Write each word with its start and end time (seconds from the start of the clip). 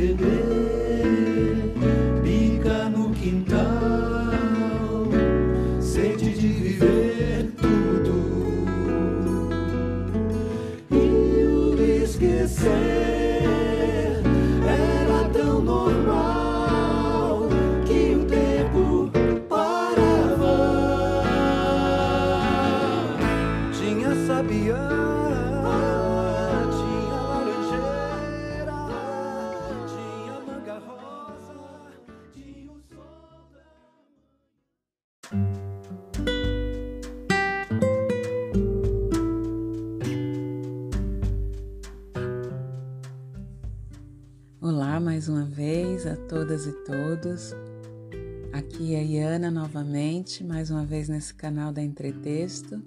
good. 0.00 0.39
Nesse 51.10 51.34
canal 51.34 51.72
da 51.72 51.82
Entretexto, 51.82 52.80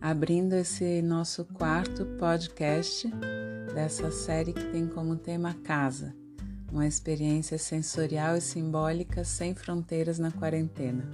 abrindo 0.00 0.54
esse 0.54 1.02
nosso 1.02 1.44
quarto 1.44 2.06
podcast 2.18 3.08
dessa 3.74 4.10
série 4.10 4.54
que 4.54 4.64
tem 4.72 4.86
como 4.86 5.16
tema 5.16 5.54
Casa, 5.62 6.14
uma 6.72 6.86
experiência 6.86 7.58
sensorial 7.58 8.36
e 8.36 8.40
simbólica 8.40 9.22
sem 9.22 9.54
fronteiras 9.54 10.18
na 10.18 10.30
quarentena. 10.30 11.04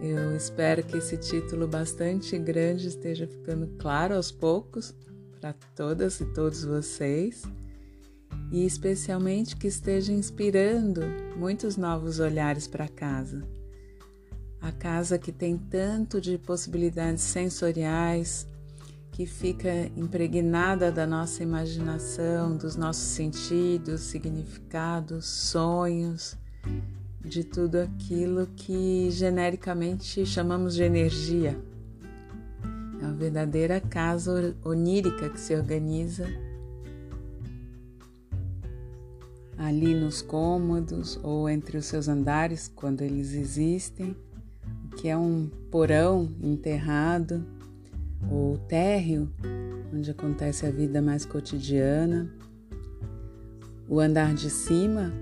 Eu 0.00 0.34
espero 0.34 0.82
que 0.82 0.96
esse 0.96 1.16
título 1.16 1.68
bastante 1.68 2.38
grande 2.38 2.88
esteja 2.88 3.26
ficando 3.26 3.66
claro 3.78 4.14
aos 4.14 4.32
poucos 4.32 4.94
para 5.38 5.52
todas 5.76 6.20
e 6.20 6.24
todos 6.32 6.64
vocês 6.64 7.42
e 8.50 8.64
especialmente 8.64 9.56
que 9.56 9.66
esteja 9.66 10.12
inspirando 10.12 11.02
muitos 11.36 11.76
novos 11.76 12.20
olhares 12.20 12.66
para 12.66 12.88
casa. 12.88 13.57
A 14.60 14.72
casa 14.72 15.18
que 15.18 15.30
tem 15.30 15.56
tanto 15.56 16.20
de 16.20 16.36
possibilidades 16.38 17.22
sensoriais, 17.22 18.46
que 19.12 19.26
fica 19.26 19.90
impregnada 19.96 20.92
da 20.92 21.06
nossa 21.06 21.42
imaginação, 21.42 22.56
dos 22.56 22.76
nossos 22.76 23.02
sentidos, 23.02 24.02
significados, 24.02 25.26
sonhos, 25.26 26.36
de 27.20 27.44
tudo 27.44 27.80
aquilo 27.80 28.46
que 28.56 29.10
genericamente 29.10 30.24
chamamos 30.24 30.74
de 30.74 30.82
energia. 30.82 31.58
É 33.00 33.04
uma 33.04 33.14
verdadeira 33.14 33.80
casa 33.80 34.54
onírica 34.64 35.28
que 35.28 35.40
se 35.40 35.54
organiza 35.54 36.26
ali 39.56 39.92
nos 39.94 40.22
cômodos 40.22 41.18
ou 41.22 41.48
entre 41.48 41.76
os 41.76 41.86
seus 41.86 42.08
andares, 42.08 42.70
quando 42.74 43.02
eles 43.02 43.32
existem, 43.32 44.16
que 44.98 45.08
é 45.08 45.16
um 45.16 45.48
porão 45.70 46.28
enterrado, 46.42 47.46
ou 48.28 48.58
térreo, 48.58 49.30
onde 49.94 50.10
acontece 50.10 50.66
a 50.66 50.70
vida 50.70 51.00
mais 51.00 51.24
cotidiana, 51.24 52.28
o 53.88 54.00
andar 54.00 54.34
de 54.34 54.50
cima, 54.50 55.12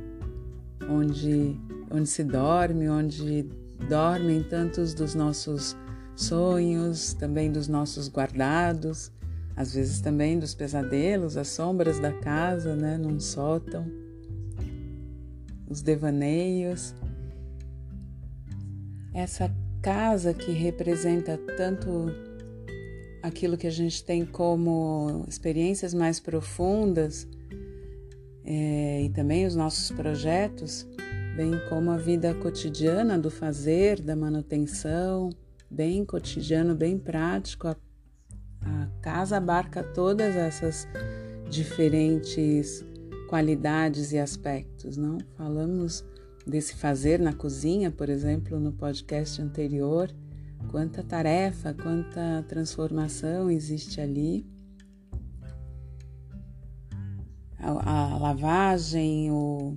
onde, 0.88 1.54
onde 1.90 2.08
se 2.08 2.24
dorme, 2.24 2.88
onde 2.88 3.42
dormem 3.86 4.42
tantos 4.42 4.94
dos 4.94 5.14
nossos 5.14 5.76
sonhos, 6.16 7.12
também 7.12 7.52
dos 7.52 7.68
nossos 7.68 8.08
guardados, 8.08 9.12
às 9.54 9.74
vezes 9.74 10.00
também 10.00 10.38
dos 10.38 10.54
pesadelos, 10.54 11.36
as 11.36 11.48
sombras 11.48 12.00
da 12.00 12.12
casa, 12.12 12.74
né, 12.74 12.96
num 12.96 13.20
sótão 13.20 13.86
os 15.68 15.82
devaneios. 15.82 16.94
Essa 19.12 19.50
casa 19.86 20.34
que 20.34 20.50
representa 20.50 21.38
tanto 21.56 22.12
aquilo 23.22 23.56
que 23.56 23.68
a 23.68 23.70
gente 23.70 24.02
tem 24.02 24.26
como 24.26 25.24
experiências 25.28 25.94
mais 25.94 26.18
profundas 26.18 27.24
é, 28.44 29.02
e 29.04 29.10
também 29.10 29.46
os 29.46 29.54
nossos 29.54 29.92
projetos, 29.92 30.84
bem 31.36 31.52
como 31.68 31.92
a 31.92 31.96
vida 31.96 32.34
cotidiana 32.34 33.16
do 33.16 33.30
fazer, 33.30 34.00
da 34.02 34.16
manutenção, 34.16 35.30
bem 35.70 36.04
cotidiano, 36.04 36.74
bem 36.74 36.98
prático. 36.98 37.68
A, 37.68 37.76
a 38.64 38.88
casa 39.00 39.36
abarca 39.36 39.84
todas 39.84 40.34
essas 40.34 40.88
diferentes 41.48 42.84
qualidades 43.28 44.10
e 44.10 44.18
aspectos, 44.18 44.96
não? 44.96 45.18
Falamos 45.36 46.04
desse 46.46 46.76
fazer 46.76 47.18
na 47.18 47.32
cozinha, 47.32 47.90
por 47.90 48.08
exemplo, 48.08 48.60
no 48.60 48.72
podcast 48.72 49.42
anterior, 49.42 50.10
quanta 50.70 51.02
tarefa, 51.02 51.74
quanta 51.74 52.44
transformação 52.48 53.50
existe 53.50 54.00
ali. 54.00 54.46
A, 57.58 58.12
a 58.12 58.18
lavagem, 58.18 59.30
o, 59.32 59.76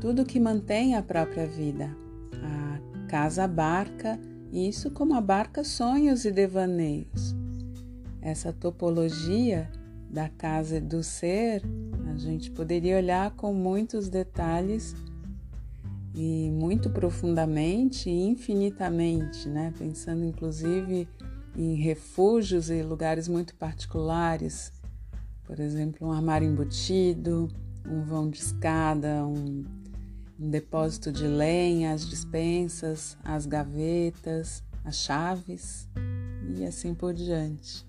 tudo 0.00 0.26
que 0.26 0.38
mantém 0.38 0.94
a 0.94 1.02
própria 1.02 1.46
vida. 1.46 1.96
A 2.34 3.06
casa 3.08 3.44
abarca 3.44 4.18
isso 4.52 4.90
como 4.90 5.14
abarca 5.14 5.64
sonhos 5.64 6.24
e 6.24 6.30
devaneios. 6.30 7.34
Essa 8.20 8.52
topologia 8.52 9.70
da 10.10 10.28
casa 10.28 10.80
do 10.80 11.02
ser 11.02 11.62
a 12.12 12.16
gente 12.16 12.50
poderia 12.50 12.96
olhar 12.96 13.30
com 13.36 13.54
muitos 13.54 14.08
detalhes 14.08 14.94
e 16.14 16.50
muito 16.50 16.90
profundamente 16.90 18.10
e 18.10 18.26
infinitamente, 18.26 19.48
né? 19.48 19.72
Pensando 19.78 20.24
inclusive 20.24 21.08
em 21.56 21.74
refúgios 21.74 22.70
e 22.70 22.82
lugares 22.82 23.28
muito 23.28 23.54
particulares, 23.54 24.72
por 25.44 25.58
exemplo, 25.58 26.08
um 26.08 26.12
armário 26.12 26.48
embutido, 26.48 27.48
um 27.86 28.02
vão 28.02 28.30
de 28.30 28.38
escada, 28.38 29.26
um, 29.26 29.64
um 30.38 30.50
depósito 30.50 31.10
de 31.10 31.26
lenha, 31.26 31.92
as 31.92 32.08
dispensas, 32.08 33.16
as 33.24 33.46
gavetas, 33.46 34.62
as 34.84 34.96
chaves 34.96 35.88
e 36.56 36.64
assim 36.64 36.94
por 36.94 37.12
diante. 37.12 37.86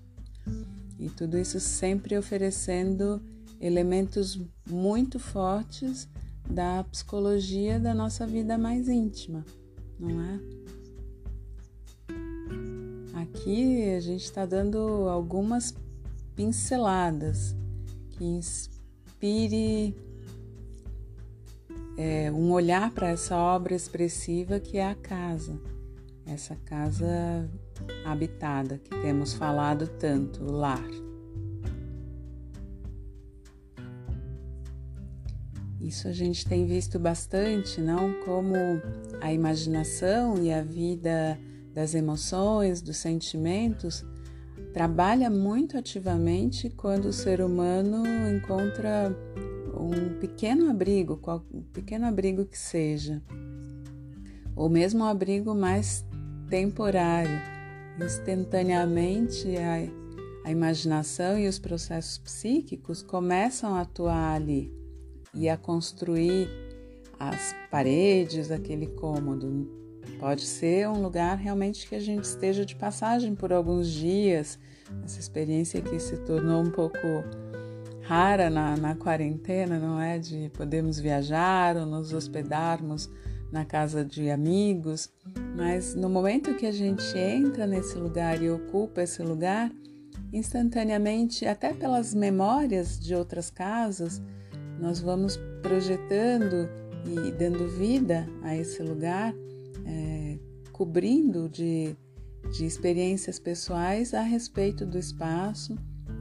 E 0.98 1.08
tudo 1.08 1.38
isso 1.38 1.58
sempre 1.60 2.16
oferecendo 2.16 3.20
elementos 3.60 4.40
muito 4.68 5.18
fortes 5.18 6.08
da 6.48 6.84
psicologia 6.84 7.78
da 7.78 7.94
nossa 7.94 8.26
vida 8.26 8.58
mais 8.58 8.88
íntima, 8.88 9.44
não 9.98 10.20
é? 10.20 10.40
Aqui 13.22 13.90
a 13.90 14.00
gente 14.00 14.24
está 14.24 14.44
dando 14.44 14.78
algumas 15.08 15.74
pinceladas 16.34 17.56
que 18.10 18.24
inspire 18.24 19.96
é, 21.96 22.30
um 22.32 22.50
olhar 22.52 22.90
para 22.90 23.08
essa 23.08 23.36
obra 23.36 23.74
expressiva 23.74 24.58
que 24.58 24.78
é 24.78 24.88
a 24.88 24.94
casa, 24.94 25.58
essa 26.26 26.56
casa 26.56 27.48
habitada 28.04 28.78
que 28.78 28.90
temos 29.02 29.34
falado 29.34 29.86
tanto, 29.86 30.44
o 30.44 30.52
lar. 30.52 31.11
Isso 35.82 36.06
a 36.06 36.12
gente 36.12 36.46
tem 36.46 36.64
visto 36.64 36.96
bastante, 36.96 37.80
não? 37.80 38.14
Como 38.24 38.54
a 39.20 39.32
imaginação 39.32 40.40
e 40.40 40.52
a 40.52 40.62
vida 40.62 41.36
das 41.74 41.92
emoções, 41.92 42.80
dos 42.80 42.98
sentimentos, 42.98 44.04
trabalha 44.72 45.28
muito 45.28 45.76
ativamente 45.76 46.70
quando 46.70 47.06
o 47.06 47.12
ser 47.12 47.40
humano 47.40 48.04
encontra 48.32 49.12
um 49.76 50.20
pequeno 50.20 50.70
abrigo, 50.70 51.16
qual, 51.16 51.44
um 51.52 51.62
pequeno 51.62 52.06
abrigo 52.06 52.44
que 52.44 52.58
seja, 52.58 53.20
ou 54.54 54.68
mesmo 54.68 55.02
um 55.02 55.08
abrigo 55.08 55.52
mais 55.52 56.06
temporário. 56.48 57.40
Instantaneamente 58.00 59.48
a, 59.56 60.48
a 60.48 60.50
imaginação 60.52 61.36
e 61.36 61.48
os 61.48 61.58
processos 61.58 62.18
psíquicos 62.18 63.02
começam 63.02 63.74
a 63.74 63.80
atuar 63.80 64.36
ali 64.36 64.81
e 65.34 65.48
a 65.48 65.56
construir 65.56 66.48
as 67.18 67.54
paredes 67.70 68.48
daquele 68.48 68.86
cômodo. 68.86 69.68
Pode 70.18 70.42
ser 70.42 70.88
um 70.88 71.02
lugar 71.02 71.36
realmente 71.36 71.88
que 71.88 71.94
a 71.94 72.00
gente 72.00 72.24
esteja 72.24 72.64
de 72.64 72.74
passagem 72.74 73.34
por 73.34 73.52
alguns 73.52 73.88
dias. 73.88 74.58
Essa 75.04 75.20
experiência 75.20 75.80
aqui 75.80 75.98
se 75.98 76.16
tornou 76.18 76.62
um 76.62 76.70
pouco 76.70 76.98
rara 78.02 78.50
na, 78.50 78.76
na 78.76 78.94
quarentena, 78.94 79.78
não 79.78 80.00
é? 80.00 80.18
De 80.18 80.50
podermos 80.54 80.98
viajar 80.98 81.76
ou 81.76 81.86
nos 81.86 82.12
hospedarmos 82.12 83.08
na 83.52 83.64
casa 83.64 84.04
de 84.04 84.30
amigos, 84.30 85.10
mas 85.54 85.94
no 85.94 86.08
momento 86.08 86.54
que 86.54 86.66
a 86.66 86.72
gente 86.72 87.16
entra 87.16 87.66
nesse 87.66 87.96
lugar 87.96 88.42
e 88.42 88.50
ocupa 88.50 89.02
esse 89.02 89.22
lugar, 89.22 89.70
instantaneamente, 90.32 91.46
até 91.46 91.74
pelas 91.74 92.14
memórias 92.14 92.98
de 92.98 93.14
outras 93.14 93.50
casas, 93.50 94.22
nós 94.78 95.00
vamos 95.00 95.38
projetando 95.62 96.68
e 97.04 97.32
dando 97.32 97.68
vida 97.68 98.28
a 98.42 98.56
esse 98.56 98.82
lugar, 98.82 99.34
é, 99.86 100.38
cobrindo 100.72 101.48
de, 101.48 101.96
de 102.52 102.64
experiências 102.64 103.38
pessoais 103.38 104.14
a 104.14 104.22
respeito 104.22 104.86
do 104.86 104.98
espaço 104.98 105.76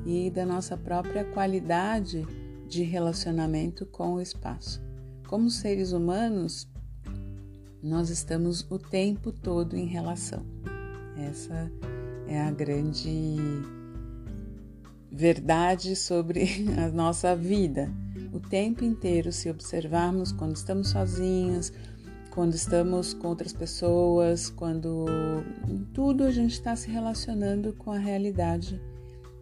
e 0.06 0.30
da 0.30 0.46
nossa 0.46 0.76
própria 0.76 1.24
qualidade 1.26 2.26
de 2.68 2.84
relacionamento 2.84 3.86
com 3.86 4.16
o 4.16 4.22
espaço. 4.22 4.82
Como 5.28 5.50
seres 5.50 5.92
humanos, 5.92 6.68
nós 7.82 8.10
estamos 8.10 8.66
o 8.70 8.78
tempo 8.78 9.32
todo 9.32 9.76
em 9.76 9.86
relação. 9.86 10.46
Essa 11.18 11.72
é 12.28 12.42
a 12.42 12.52
grande 12.52 13.38
verdade 15.12 15.96
sobre 15.96 16.66
a 16.80 16.88
nossa 16.90 17.36
vida. 17.36 17.92
O 18.32 18.40
tempo 18.40 18.84
inteiro, 18.84 19.32
se 19.32 19.50
observarmos 19.50 20.32
quando 20.32 20.56
estamos 20.56 20.90
sozinhos, 20.90 21.72
quando 22.30 22.54
estamos 22.54 23.14
com 23.14 23.28
outras 23.28 23.52
pessoas, 23.52 24.50
quando 24.50 25.06
tudo 25.94 26.24
a 26.24 26.32
gente 26.32 26.54
está 26.54 26.76
se 26.76 26.90
relacionando 26.90 27.74
com 27.74 27.92
a 27.92 27.98
realidade 27.98 28.82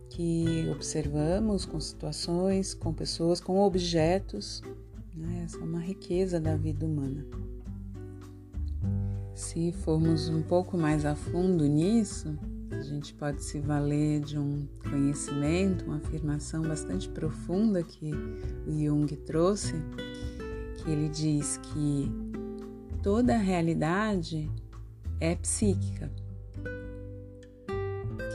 que 0.10 0.68
observamos, 0.72 1.66
com 1.66 1.80
situações, 1.80 2.74
com 2.74 2.92
pessoas, 2.92 3.40
com 3.40 3.60
objetos. 3.60 4.64
Né? 5.16 5.44
Essa 5.46 5.58
é 5.58 5.64
uma 5.64 5.80
riqueza 5.80 6.40
da 6.40 6.56
vida 6.56 6.86
humana. 6.86 7.26
Se 9.36 9.72
formos 9.72 10.28
um 10.28 10.42
pouco 10.42 10.78
mais 10.78 11.06
a 11.06 11.16
fundo 11.16 11.66
nisso, 11.66 12.38
a 12.72 12.82
gente 12.82 13.14
pode 13.14 13.44
se 13.44 13.60
valer 13.60 14.22
de 14.22 14.38
um 14.38 14.68
conhecimento, 14.90 15.86
uma 15.86 15.98
afirmação 15.98 16.62
bastante 16.62 17.10
profunda 17.10 17.84
que 17.84 18.12
o 18.68 18.72
Jung 18.72 19.08
trouxe, 19.18 19.74
que 20.78 20.90
ele 20.90 21.10
diz 21.10 21.58
que 21.58 22.12
toda 23.02 23.38
realidade 23.38 24.50
é 25.20 25.36
psíquica, 25.36 26.12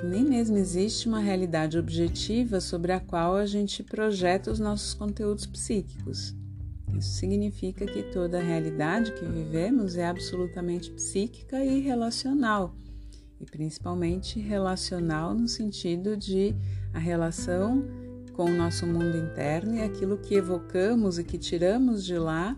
que 0.01 0.07
nem 0.07 0.25
mesmo 0.25 0.57
existe 0.57 1.09
uma 1.09 1.21
realidade 1.21 1.79
objetiva 1.79 2.61
sobre 2.61 2.93
a 2.93 3.01
qual 3.01 3.37
a 3.37 3.47
gente 3.47 3.83
projeta 3.83 4.51
os 4.51 4.59
nossos 4.59 4.95
conteúdos 4.95 5.47
psíquicos. 5.47 6.35
Isso 6.97 7.15
significa 7.15 7.87
que 7.87 8.03
toda 8.05 8.39
a 8.39 8.43
realidade 8.43 9.13
que 9.13 9.25
vivemos 9.25 9.97
é 9.97 10.07
absolutamente 10.07 10.91
psíquica 10.91 11.65
e 11.65 11.81
relacional, 11.81 12.75
e 13.41 13.45
principalmente 13.45 14.39
relacional 14.41 15.35
no 15.35 15.49
sentido 15.49 16.17
de 16.17 16.55
a 16.93 16.99
relação 16.99 17.85
com 18.33 18.45
o 18.45 18.57
nosso 18.57 18.87
mundo 18.87 19.17
interno 19.17 19.77
e 19.77 19.83
aquilo 19.83 20.19
que 20.19 20.35
evocamos 20.35 21.19
e 21.19 21.25
que 21.25 21.39
tiramos 21.39 22.05
de 22.05 22.19
lá 22.19 22.57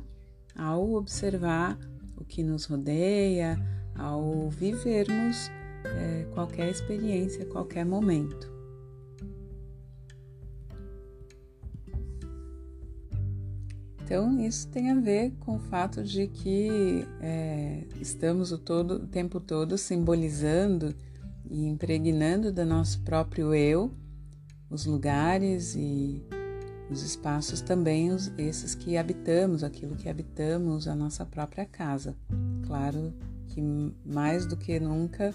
ao 0.57 0.95
observar 0.95 1.79
o 2.17 2.25
que 2.25 2.43
nos 2.43 2.65
rodeia, 2.65 3.59
ao 3.95 4.49
vivermos 4.49 5.51
é, 5.85 6.27
qualquer 6.33 6.71
experiência, 6.71 7.45
qualquer 7.47 7.85
momento. 7.85 8.56
Então, 14.07 14.41
isso 14.41 14.69
tem 14.69 14.93
a 14.93 14.95
ver 14.95 15.33
com 15.41 15.57
o 15.57 15.59
fato 15.59 16.05
de 16.05 16.29
que 16.29 17.05
é, 17.21 17.83
estamos 18.01 18.53
o, 18.53 18.59
todo, 18.59 19.03
o 19.03 19.07
tempo 19.09 19.41
todo 19.41 19.77
simbolizando 19.77 20.95
e 21.51 21.67
impregnando 21.67 22.53
do 22.53 22.65
nosso 22.65 23.01
próprio 23.01 23.53
eu 23.53 23.93
os 24.71 24.87
lugares 24.87 25.75
e 25.75 26.23
os 26.89 27.03
espaços 27.03 27.61
também, 27.61 28.13
os, 28.13 28.33
esses 28.39 28.77
que 28.77 28.97
habitamos, 28.97 29.65
aquilo 29.65 29.97
que 29.97 30.09
habitamos, 30.09 30.87
a 30.87 30.95
nossa 30.95 31.27
própria 31.27 31.67
casa. 31.67 32.15
Claro 32.65 33.13
que 33.49 33.61
mais 34.05 34.47
do 34.47 34.57
que 34.57 34.79
nunca, 34.79 35.35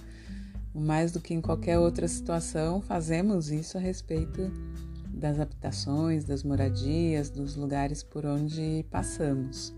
mais 0.74 1.12
do 1.12 1.20
que 1.20 1.34
em 1.34 1.42
qualquer 1.42 1.78
outra 1.78 2.08
situação, 2.08 2.82
fazemos 2.82 3.52
isso 3.52 3.78
a 3.78 3.82
respeito 3.82 4.50
das 5.22 5.40
habitações, 5.40 6.26
das 6.26 6.44
moradias, 6.44 7.30
dos 7.30 7.56
lugares 7.56 8.02
por 8.02 8.26
onde 8.26 8.84
passamos. 8.90 9.72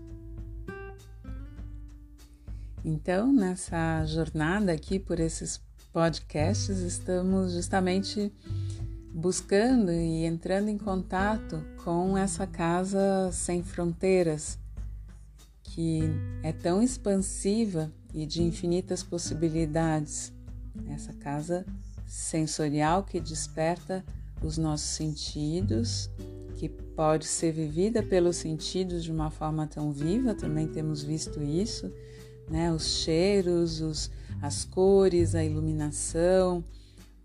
Então, 2.82 3.30
nessa 3.30 4.04
jornada 4.06 4.72
aqui 4.72 4.98
por 4.98 5.20
esses 5.20 5.60
podcasts, 5.92 6.78
estamos 6.78 7.52
justamente 7.52 8.32
buscando 9.12 9.92
e 9.92 10.24
entrando 10.24 10.68
em 10.68 10.78
contato 10.78 11.62
com 11.84 12.16
essa 12.16 12.46
casa 12.46 13.30
sem 13.30 13.62
fronteiras, 13.62 14.58
que 15.62 16.02
é 16.42 16.52
tão 16.52 16.82
expansiva 16.82 17.92
e 18.14 18.24
de 18.26 18.42
infinitas 18.42 19.02
possibilidades. 19.02 20.32
Essa 20.88 21.12
casa 21.12 21.64
sensorial 22.06 23.04
que 23.04 23.20
desperta 23.20 24.04
os 24.44 24.58
nossos 24.58 24.88
sentidos, 24.88 26.10
que 26.56 26.68
pode 26.68 27.26
ser 27.26 27.52
vivida 27.52 28.02
pelos 28.02 28.36
sentidos 28.36 29.02
de 29.02 29.10
uma 29.10 29.30
forma 29.30 29.66
tão 29.66 29.90
viva, 29.90 30.34
também 30.34 30.68
temos 30.68 31.02
visto 31.02 31.42
isso, 31.42 31.90
né? 32.48 32.72
Os 32.72 32.98
cheiros, 32.98 33.80
os, 33.80 34.10
as 34.40 34.64
cores, 34.64 35.34
a 35.34 35.42
iluminação, 35.42 36.62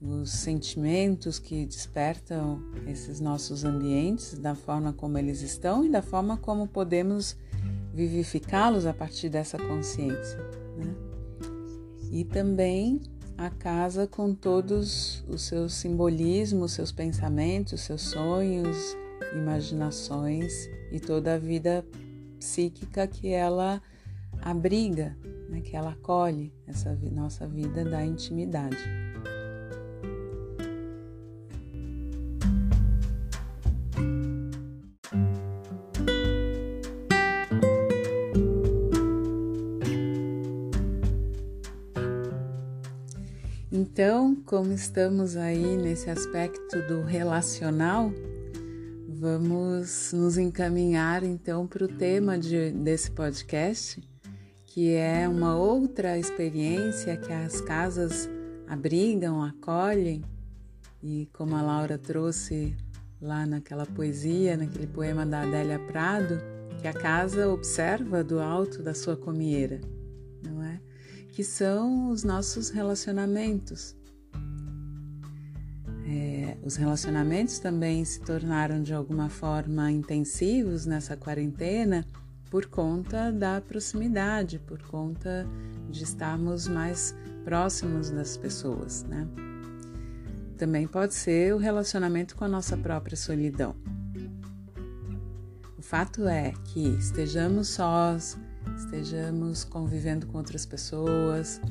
os 0.02 0.32
sentimentos 0.32 1.38
que 1.38 1.66
despertam 1.66 2.62
esses 2.88 3.20
nossos 3.20 3.66
ambientes, 3.66 4.40
da 4.40 4.56
forma 4.56 4.94
como 4.94 5.18
eles 5.18 5.42
estão 5.42 5.86
e 5.86 5.90
da 5.90 6.02
forma 6.02 6.38
como 6.38 6.68
podemos 6.68 7.36
vivificá-los 7.94 8.86
a 8.86 8.94
partir 8.94 9.30
dessa 9.30 9.58
consciência. 9.58 10.38
Né? 10.78 10.96
E 12.12 12.24
também 12.24 13.02
a 13.40 13.50
casa 13.50 14.06
com 14.06 14.34
todos 14.36 15.24
os 15.26 15.44
seus 15.44 15.74
simbolismos, 15.74 16.74
seus 16.74 16.92
pensamentos, 16.92 17.80
seus 17.80 18.02
sonhos, 18.02 18.98
imaginações 19.34 20.70
e 20.92 21.00
toda 21.00 21.36
a 21.36 21.38
vida 21.38 21.86
psíquica 22.38 23.08
que 23.08 23.30
ela 23.30 23.82
abriga, 24.42 25.18
né, 25.50 25.62
que 25.62 25.74
ela 25.74 25.92
acolhe 25.92 26.54
essa 26.68 26.94
nossa 27.14 27.48
vida 27.48 27.86
da 27.86 28.06
intimidade. 28.06 28.78
Como 44.60 44.74
estamos 44.74 45.38
aí 45.38 45.78
nesse 45.78 46.10
aspecto 46.10 46.86
do 46.86 47.02
relacional, 47.02 48.12
vamos 49.08 50.12
nos 50.12 50.38
encaminhar 50.38 51.24
então 51.24 51.66
para 51.66 51.86
o 51.86 51.88
tema 51.88 52.38
de, 52.38 52.70
desse 52.72 53.10
podcast, 53.10 54.04
que 54.66 54.94
é 54.96 55.30
uma 55.30 55.56
outra 55.56 56.20
experiência 56.20 57.16
que 57.16 57.32
as 57.32 57.62
casas 57.62 58.30
abrigam, 58.68 59.42
acolhem, 59.42 60.26
e 61.02 61.30
como 61.32 61.56
a 61.56 61.62
Laura 61.62 61.98
trouxe 61.98 62.76
lá 63.22 63.46
naquela 63.46 63.86
poesia, 63.86 64.58
naquele 64.58 64.88
poema 64.88 65.26
da 65.26 65.44
Adélia 65.44 65.80
Prado, 65.80 66.38
que 66.82 66.88
a 66.90 66.94
casa 66.94 67.48
observa 67.48 68.26
do 68.26 68.42
alto 68.42 68.84
da 68.84 68.94
sua 68.94 69.16
comieira 69.16 69.80
que 71.40 71.44
são 71.46 72.10
os 72.10 72.26
nossos 72.26 72.70
relacionamentos. 72.70 73.96
É, 76.12 76.58
os 76.64 76.76
relacionamentos 76.76 77.60
também 77.60 78.04
se 78.04 78.20
tornaram 78.22 78.82
de 78.82 78.92
alguma 78.96 79.30
forma 79.30 79.92
intensivos 79.92 80.88
nessa 80.88 81.16
quarentena 81.16 82.04
por 82.50 82.66
conta 82.66 83.32
da 83.32 83.62
proximidade, 83.62 84.58
por 84.58 84.82
conta 84.82 85.46
de 85.88 86.04
estarmos 86.04 86.68
mais 86.68 87.16
próximos 87.46 88.10
das 88.10 88.36
pessoas, 88.36 89.04
né? 89.04 89.28
Também 90.58 90.88
pode 90.88 91.14
ser 91.14 91.54
o 91.54 91.60
relacionamento 91.60 92.36
com 92.36 92.44
a 92.44 92.48
nossa 92.48 92.76
própria 92.76 93.16
solidão. 93.16 93.76
O 95.78 95.82
fato 95.84 96.28
é 96.28 96.54
que 96.66 96.88
estejamos 96.98 97.68
sós, 97.68 98.36
estejamos 98.78 99.64
convivendo 99.64 100.26
com 100.26 100.40
outras 100.40 100.66
pessoas, 100.66 101.62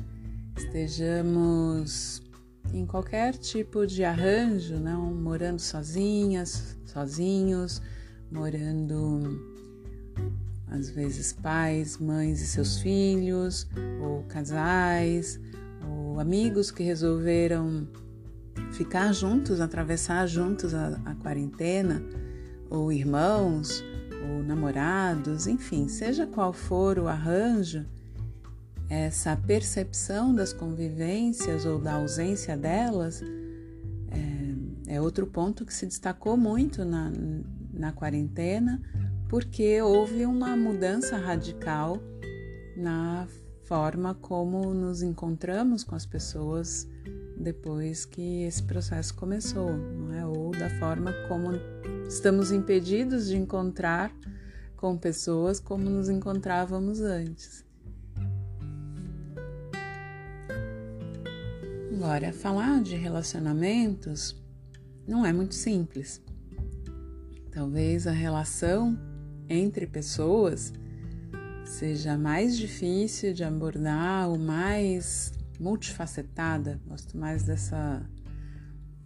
estejamos 0.57 2.28
em 2.73 2.85
qualquer 2.85 3.35
tipo 3.35 3.85
de 3.85 4.03
arranjo, 4.03 4.77
não 4.77 5.13
morando 5.13 5.59
sozinhas, 5.59 6.77
sozinhos, 6.85 7.81
morando 8.31 9.39
às 10.67 10.89
vezes 10.89 11.33
pais, 11.33 11.97
mães 11.97 12.41
e 12.41 12.47
seus 12.47 12.79
filhos, 12.79 13.67
ou 14.01 14.23
casais, 14.23 15.39
ou 15.87 16.19
amigos 16.19 16.69
que 16.69 16.83
resolveram 16.83 17.87
ficar 18.71 19.11
juntos, 19.13 19.59
atravessar 19.59 20.27
juntos 20.27 20.73
a, 20.73 20.99
a 21.05 21.15
quarentena, 21.15 22.03
ou 22.69 22.91
irmãos, 22.91 23.83
ou 24.29 24.43
namorados, 24.43 25.47
enfim, 25.47 25.87
seja 25.87 26.27
qual 26.27 26.53
for 26.53 26.99
o 26.99 27.07
arranjo, 27.07 27.85
essa 28.89 29.37
percepção 29.37 30.33
das 30.33 30.51
convivências 30.51 31.65
ou 31.65 31.79
da 31.79 31.93
ausência 31.93 32.57
delas 32.57 33.21
é, 34.87 34.95
é 34.95 35.01
outro 35.01 35.27
ponto 35.27 35.63
que 35.63 35.73
se 35.73 35.85
destacou 35.85 36.35
muito 36.35 36.83
na, 36.83 37.11
na 37.71 37.91
quarentena, 37.91 38.81
porque 39.29 39.79
houve 39.81 40.25
uma 40.25 40.57
mudança 40.57 41.17
radical 41.17 42.01
na 42.75 43.27
forma 43.65 44.15
como 44.15 44.73
nos 44.73 45.03
encontramos 45.03 45.83
com 45.83 45.93
as 45.93 46.07
pessoas 46.07 46.87
depois 47.37 48.05
que 48.05 48.41
esse 48.43 48.63
processo 48.63 49.13
começou, 49.13 49.71
não 49.71 50.13
é? 50.13 50.25
Ou 50.25 50.49
da 50.49 50.69
forma 50.79 51.13
como 51.27 51.51
estamos 52.07 52.51
impedidos 52.51 53.27
de 53.27 53.37
encontrar 53.37 54.11
com 54.75 54.97
pessoas 54.97 55.59
como 55.59 55.87
nos 55.87 56.09
encontrávamos 56.09 56.99
antes. 57.01 57.68
Agora, 62.01 62.31
falar 62.31 62.81
de 62.81 62.95
relacionamentos 62.95 64.33
não 65.05 65.25
é 65.25 65.33
muito 65.33 65.53
simples. 65.53 66.21
Talvez 67.51 68.07
a 68.07 68.11
relação 68.11 68.97
entre 69.49 69.85
pessoas 69.85 70.71
seja 71.65 72.17
mais 72.17 72.57
difícil 72.57 73.33
de 73.33 73.43
abordar, 73.43 74.29
ou 74.29 74.39
mais 74.39 75.33
multifacetada. 75.59 76.79
Gosto 76.87 77.17
mais 77.17 77.43
dessa 77.43 78.01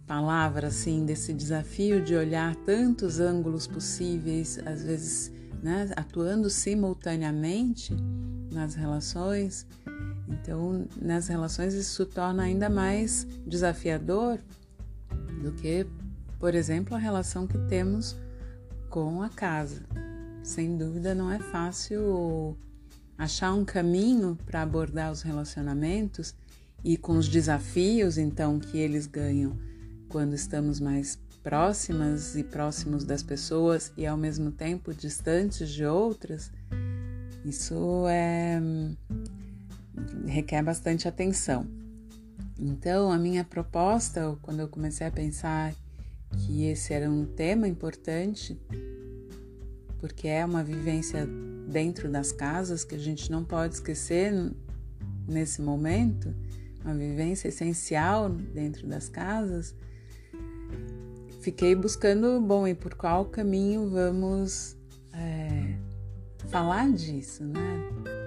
palavra, 0.06 0.68
assim, 0.68 1.04
desse 1.04 1.32
desafio 1.32 2.00
de 2.00 2.14
olhar 2.14 2.54
tantos 2.54 3.18
ângulos 3.18 3.66
possíveis, 3.66 4.56
às 4.64 4.84
vezes 4.84 5.32
né, 5.60 5.90
atuando 5.96 6.48
simultaneamente 6.48 7.92
nas 8.52 8.76
relações. 8.76 9.66
Então, 10.28 10.86
nas 11.00 11.28
relações, 11.28 11.74
isso 11.74 12.04
torna 12.06 12.42
ainda 12.42 12.68
mais 12.68 13.26
desafiador 13.46 14.38
do 15.42 15.52
que, 15.52 15.86
por 16.38 16.54
exemplo, 16.54 16.94
a 16.94 16.98
relação 16.98 17.46
que 17.46 17.58
temos 17.68 18.16
com 18.88 19.22
a 19.22 19.28
casa. 19.28 19.82
Sem 20.42 20.76
dúvida, 20.76 21.14
não 21.14 21.30
é 21.30 21.38
fácil 21.38 22.56
achar 23.16 23.52
um 23.54 23.64
caminho 23.64 24.36
para 24.44 24.62
abordar 24.62 25.12
os 25.12 25.22
relacionamentos 25.22 26.34
e 26.82 26.96
com 26.96 27.16
os 27.16 27.28
desafios, 27.28 28.18
então, 28.18 28.58
que 28.58 28.78
eles 28.78 29.06
ganham 29.06 29.56
quando 30.08 30.34
estamos 30.34 30.80
mais 30.80 31.18
próximas 31.42 32.36
e 32.36 32.42
próximos 32.42 33.04
das 33.04 33.22
pessoas 33.22 33.92
e 33.96 34.06
ao 34.06 34.16
mesmo 34.16 34.50
tempo 34.50 34.94
distantes 34.94 35.68
de 35.68 35.84
outras, 35.84 36.50
isso 37.44 38.06
é 38.08 38.60
requer 40.26 40.62
bastante 40.62 41.06
atenção. 41.08 41.66
Então, 42.58 43.10
a 43.10 43.18
minha 43.18 43.44
proposta, 43.44 44.36
quando 44.42 44.60
eu 44.60 44.68
comecei 44.68 45.06
a 45.06 45.10
pensar 45.10 45.74
que 46.38 46.64
esse 46.64 46.92
era 46.92 47.10
um 47.10 47.24
tema 47.24 47.66
importante, 47.66 48.60
porque 49.98 50.28
é 50.28 50.44
uma 50.44 50.62
vivência 50.62 51.26
dentro 51.68 52.10
das 52.10 52.30
casas 52.30 52.84
que 52.84 52.94
a 52.94 52.98
gente 52.98 53.30
não 53.30 53.44
pode 53.44 53.74
esquecer 53.74 54.32
nesse 55.26 55.62
momento, 55.62 56.34
uma 56.84 56.94
vivência 56.94 57.48
essencial 57.48 58.28
dentro 58.28 58.86
das 58.86 59.08
casas, 59.08 59.74
fiquei 61.40 61.74
buscando, 61.74 62.40
bom, 62.40 62.68
e 62.68 62.74
por 62.74 62.94
qual 62.94 63.24
caminho 63.24 63.90
vamos 63.90 64.76
é, 65.12 65.74
falar 66.48 66.90
disso, 66.92 67.44
né? 67.44 68.23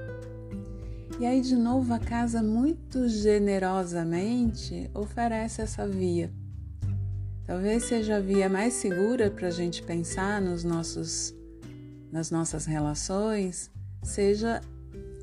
E 1.20 1.26
aí, 1.26 1.42
de 1.42 1.56
novo, 1.56 1.92
a 1.96 2.00
casa 2.00 2.44
muito 2.44 3.10
generosamente 3.10 4.88
oferece 4.94 5.64
essa 5.64 5.88
via. 5.88 6.32
Talvez 7.44 7.86
seja 7.86 8.18
a 8.18 8.20
via 8.20 8.48
mais 8.48 8.76
segura 8.76 9.32
para 9.32 9.48
a 9.48 9.52
gente 9.52 9.82
pensar 9.82 10.40
nos 10.40 10.64
nossos, 10.64 11.34
nas 12.12 12.30
nossas 12.30 12.66
relações, 12.66 13.72
seja 14.04 14.62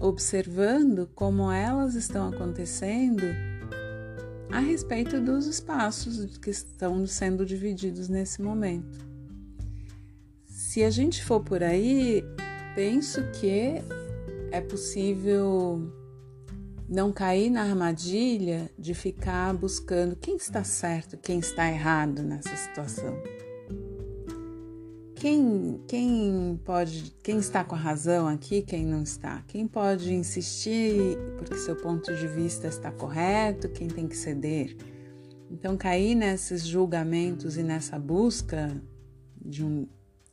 observando 0.01 1.09
como 1.15 1.53
elas 1.53 1.95
estão 1.95 2.29
acontecendo 2.29 3.23
a 4.51 4.59
respeito 4.59 5.21
dos 5.21 5.47
espaços 5.47 6.39
que 6.39 6.51
estão 6.51 7.07
sendo 7.07 7.47
divididos 7.47 8.09
nesse 8.09 8.43
momento. 8.43 8.99
Se 10.45 10.83
a 10.83 10.91
gente 10.91 11.25
for 11.25 11.39
por 11.39 11.63
aí, 11.63 12.25
penso 12.75 13.23
que 13.31 13.81
é 14.55 14.61
possível 14.61 15.93
não 16.89 17.13
cair 17.13 17.51
na 17.51 17.63
armadilha 17.63 18.71
de 18.79 18.95
ficar 18.95 19.53
buscando 19.53 20.15
quem 20.15 20.37
está 20.37 20.63
certo, 20.63 21.17
quem 21.17 21.41
está 21.41 21.69
errado 21.69 22.23
nessa 22.23 22.55
situação. 22.55 23.21
Quem, 25.17 25.81
quem 25.89 26.61
pode, 26.65 27.17
quem 27.21 27.39
está 27.39 27.65
com 27.65 27.75
a 27.75 27.79
razão 27.79 28.29
aqui, 28.29 28.63
quem 28.63 28.87
não 28.87 29.03
está? 29.03 29.43
Quem 29.49 29.67
pode 29.67 30.15
insistir 30.15 31.19
porque 31.37 31.57
seu 31.57 31.75
ponto 31.75 32.15
de 32.15 32.29
vista 32.29 32.69
está 32.69 32.93
correto, 32.93 33.69
quem 33.71 33.89
tem 33.89 34.07
que 34.07 34.17
ceder? 34.17 34.77
Então 35.51 35.77
cair 35.77 36.15
nesses 36.15 36.65
julgamentos 36.65 37.57
e 37.57 37.63
nessa 37.65 37.99
busca 37.99 38.71
de 39.45 39.65
um 39.65 39.89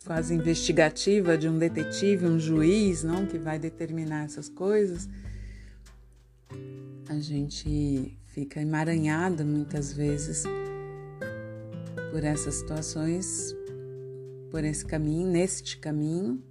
quase 0.05 0.33
investigativa 0.33 1.37
de 1.37 1.47
um 1.47 1.57
detetive, 1.57 2.25
um 2.25 2.39
juiz, 2.39 3.03
não, 3.03 3.25
que 3.25 3.37
vai 3.37 3.59
determinar 3.59 4.25
essas 4.25 4.49
coisas, 4.49 5.07
a 7.07 7.19
gente 7.19 8.17
fica 8.27 8.61
emaranhado 8.61 9.45
muitas 9.45 9.93
vezes 9.93 10.43
por 12.11 12.23
essas 12.23 12.55
situações, 12.55 13.55
por 14.49 14.63
esse 14.63 14.85
caminho, 14.85 15.27
neste 15.29 15.77
caminho, 15.77 16.41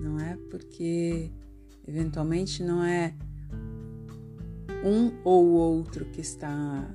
não 0.00 0.18
é? 0.18 0.36
Porque 0.50 1.30
eventualmente 1.86 2.62
não 2.62 2.82
é 2.82 3.14
um 4.84 5.12
ou 5.22 5.52
outro 5.52 6.04
que 6.06 6.20
está 6.20 6.90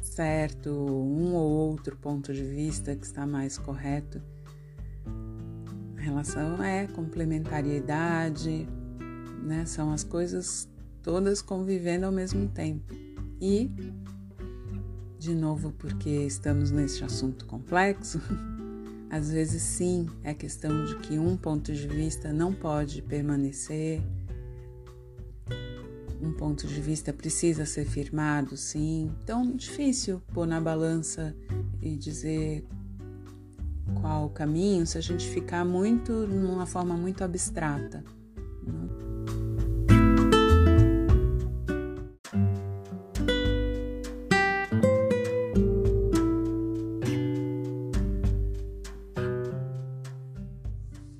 certo, 0.00 0.70
um 0.70 1.34
ou 1.34 1.50
outro 1.70 1.96
ponto 1.96 2.32
de 2.32 2.42
vista 2.42 2.94
que 2.94 3.04
está 3.04 3.26
mais 3.26 3.58
correto 3.58 4.22
relação 6.02 6.62
é 6.62 6.86
complementariedade, 6.88 8.68
né? 9.42 9.64
São 9.64 9.92
as 9.92 10.04
coisas 10.04 10.68
todas 11.02 11.40
convivendo 11.40 12.06
ao 12.06 12.12
mesmo 12.12 12.48
tempo. 12.48 12.94
E, 13.40 13.70
de 15.18 15.34
novo, 15.34 15.72
porque 15.72 16.10
estamos 16.10 16.70
nesse 16.70 17.04
assunto 17.04 17.46
complexo, 17.46 18.20
às 19.10 19.30
vezes 19.30 19.62
sim 19.62 20.08
é 20.22 20.34
questão 20.34 20.84
de 20.84 20.96
que 20.98 21.18
um 21.18 21.36
ponto 21.36 21.72
de 21.72 21.86
vista 21.86 22.32
não 22.32 22.52
pode 22.52 23.02
permanecer, 23.02 24.02
um 26.20 26.32
ponto 26.32 26.66
de 26.66 26.80
vista 26.80 27.12
precisa 27.12 27.66
ser 27.66 27.84
firmado, 27.84 28.56
sim. 28.56 29.12
Então, 29.22 29.54
difícil 29.56 30.22
pôr 30.32 30.46
na 30.46 30.60
balança 30.60 31.34
e 31.80 31.96
dizer 31.96 32.64
qual 34.00 34.26
o 34.26 34.30
caminho 34.30 34.86
se 34.86 34.98
a 34.98 35.00
gente 35.00 35.28
ficar 35.28 35.64
muito 35.64 36.12
numa 36.26 36.66
forma 36.66 36.96
muito 36.96 37.22
abstrata. 37.22 38.04
Né? 38.62 39.22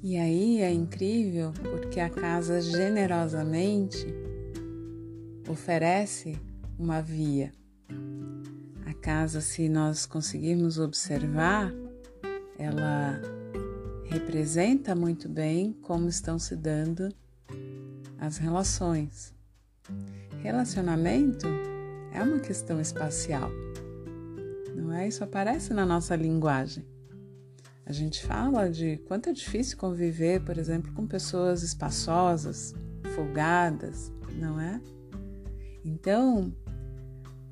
E 0.03 0.17
aí 0.19 0.61
é 0.61 0.73
incrível 0.73 1.53
porque 1.63 1.99
a 2.01 2.11
casa 2.11 2.61
generosamente 2.61 4.07
oferece 5.49 6.39
uma 6.79 7.01
via. 7.01 7.53
A 8.85 8.93
casa, 8.93 9.41
se 9.41 9.69
nós 9.69 10.05
conseguirmos 10.05 10.79
observar, 10.79 11.73
ela 12.63 13.21
representa 14.05 14.95
muito 14.95 15.29
bem 15.29 15.73
como 15.83 16.09
estão 16.09 16.39
se 16.39 16.55
dando 16.55 17.09
as 18.19 18.37
relações. 18.39 19.35
Relacionamento 20.41 21.47
é 22.13 22.23
uma 22.23 22.39
questão 22.39 22.81
espacial. 22.81 23.51
Não 24.77 24.93
é? 24.93 25.09
Isso 25.09 25.25
aparece 25.25 25.75
na 25.75 25.85
nossa 25.85 26.15
linguagem. 26.15 26.87
A 27.85 27.93
gente 27.93 28.25
fala 28.25 28.71
de 28.71 28.99
quanto 29.09 29.29
é 29.29 29.33
difícil 29.33 29.77
conviver, 29.77 30.41
por 30.43 30.57
exemplo, 30.57 30.93
com 30.93 31.05
pessoas 31.05 31.65
espaçosas, 31.65 32.75
folgadas, 33.17 34.13
não 34.37 34.61
é? 34.61 34.81
Então, 35.85 36.55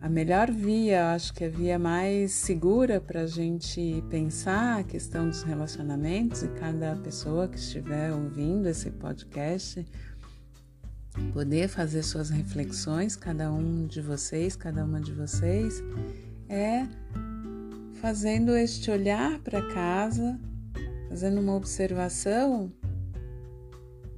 a 0.00 0.09
melhor 0.09 0.50
via, 0.50 1.12
acho 1.12 1.35
que 1.35 1.45
a 1.45 1.49
via 1.49 1.78
mais 1.78 2.33
segura 2.33 3.00
para 3.00 3.23
a 3.23 3.26
gente 3.26 4.02
pensar 4.09 4.80
a 4.80 4.83
questão 4.83 5.28
dos 5.28 5.42
relacionamentos 5.42 6.42
e 6.42 6.49
cada 6.49 6.97
pessoa 6.97 7.47
que 7.47 7.59
estiver 7.59 8.11
ouvindo 8.11 8.66
esse 8.66 8.90
podcast 8.90 9.87
poder 11.35 11.69
fazer 11.69 12.02
suas 12.02 12.30
reflexões, 12.30 13.14
cada 13.14 13.52
um 13.52 13.87
de 13.87 14.00
vocês, 14.00 14.57
cada 14.57 14.85
uma 14.85 15.00
de 15.00 15.12
vocês, 15.12 15.83
é 16.49 16.87
fazendo 18.00 18.57
este 18.57 18.90
olhar 18.90 19.38
para 19.40 19.61
casa, 19.75 20.40
fazendo 21.11 21.42
uma 21.42 21.54
observação 21.54 22.73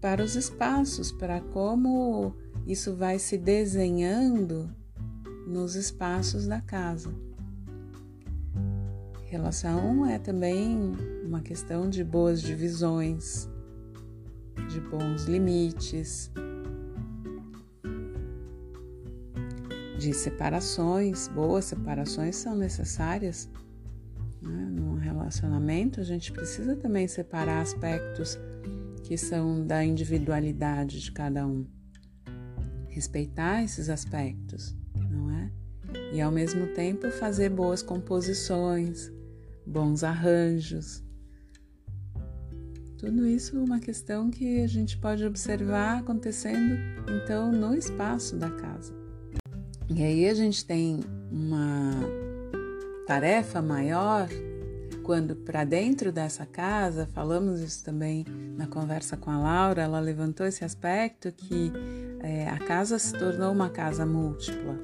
para 0.00 0.22
os 0.22 0.36
espaços, 0.36 1.10
para 1.10 1.40
como 1.40 2.36
isso 2.68 2.94
vai 2.94 3.18
se 3.18 3.36
desenhando 3.36 4.70
nos 5.46 5.75
espaços 5.75 6.46
da 6.46 6.61
casa. 6.61 7.12
Relação 9.32 10.04
é 10.04 10.18
também 10.18 10.92
uma 11.25 11.40
questão 11.40 11.88
de 11.88 12.04
boas 12.04 12.42
divisões, 12.42 13.49
de 14.68 14.78
bons 14.78 15.25
limites, 15.25 16.30
de 19.99 20.12
separações. 20.12 21.28
Boas 21.28 21.64
separações 21.64 22.37
são 22.37 22.54
necessárias. 22.54 23.49
Né? 24.42 24.68
Num 24.70 24.96
relacionamento, 24.96 26.00
a 26.00 26.04
gente 26.04 26.30
precisa 26.30 26.76
também 26.76 27.08
separar 27.08 27.62
aspectos 27.62 28.38
que 29.02 29.16
são 29.16 29.66
da 29.66 29.82
individualidade 29.82 31.00
de 31.00 31.11
cada 31.11 31.46
um. 31.46 31.66
Respeitar 32.88 33.62
esses 33.62 33.88
aspectos 33.88 34.76
e 36.12 36.20
ao 36.20 36.30
mesmo 36.30 36.66
tempo 36.68 37.11
fazer 37.11 37.49
boas 37.49 37.82
composições, 37.82 39.11
bons 39.66 40.04
arranjos. 40.04 41.02
Tudo 42.99 43.26
isso 43.26 43.56
é 43.56 43.61
uma 43.61 43.80
questão 43.80 44.30
que 44.30 44.62
a 44.62 44.66
gente 44.66 44.96
pode 44.96 45.25
observar 45.25 45.99
acontecendo 45.99 46.76
então 47.08 47.50
no 47.50 47.75
espaço 47.75 48.37
da 48.37 48.50
casa. 48.50 48.94
E 49.90 50.02
aí 50.02 50.28
a 50.28 50.34
gente 50.34 50.64
tem 50.64 51.00
uma 51.30 51.90
tarefa 53.06 53.61
maior 53.61 54.28
quando 55.02 55.34
para 55.34 55.64
dentro 55.64 56.12
dessa 56.12 56.46
casa, 56.46 57.08
falamos 57.12 57.61
isso 57.61 57.82
também 57.84 58.25
na 58.56 58.68
conversa 58.68 59.16
com 59.16 59.30
a 59.30 59.38
Laura, 59.38 59.82
ela 59.82 59.99
levantou 59.99 60.46
esse 60.46 60.64
aspecto 60.64 61.32
que 61.32 61.72
é, 62.23 62.49
a 62.49 62.59
casa 62.59 62.99
se 62.99 63.12
tornou 63.12 63.52
uma 63.52 63.69
casa 63.69 64.07
múltipla. 64.07 64.79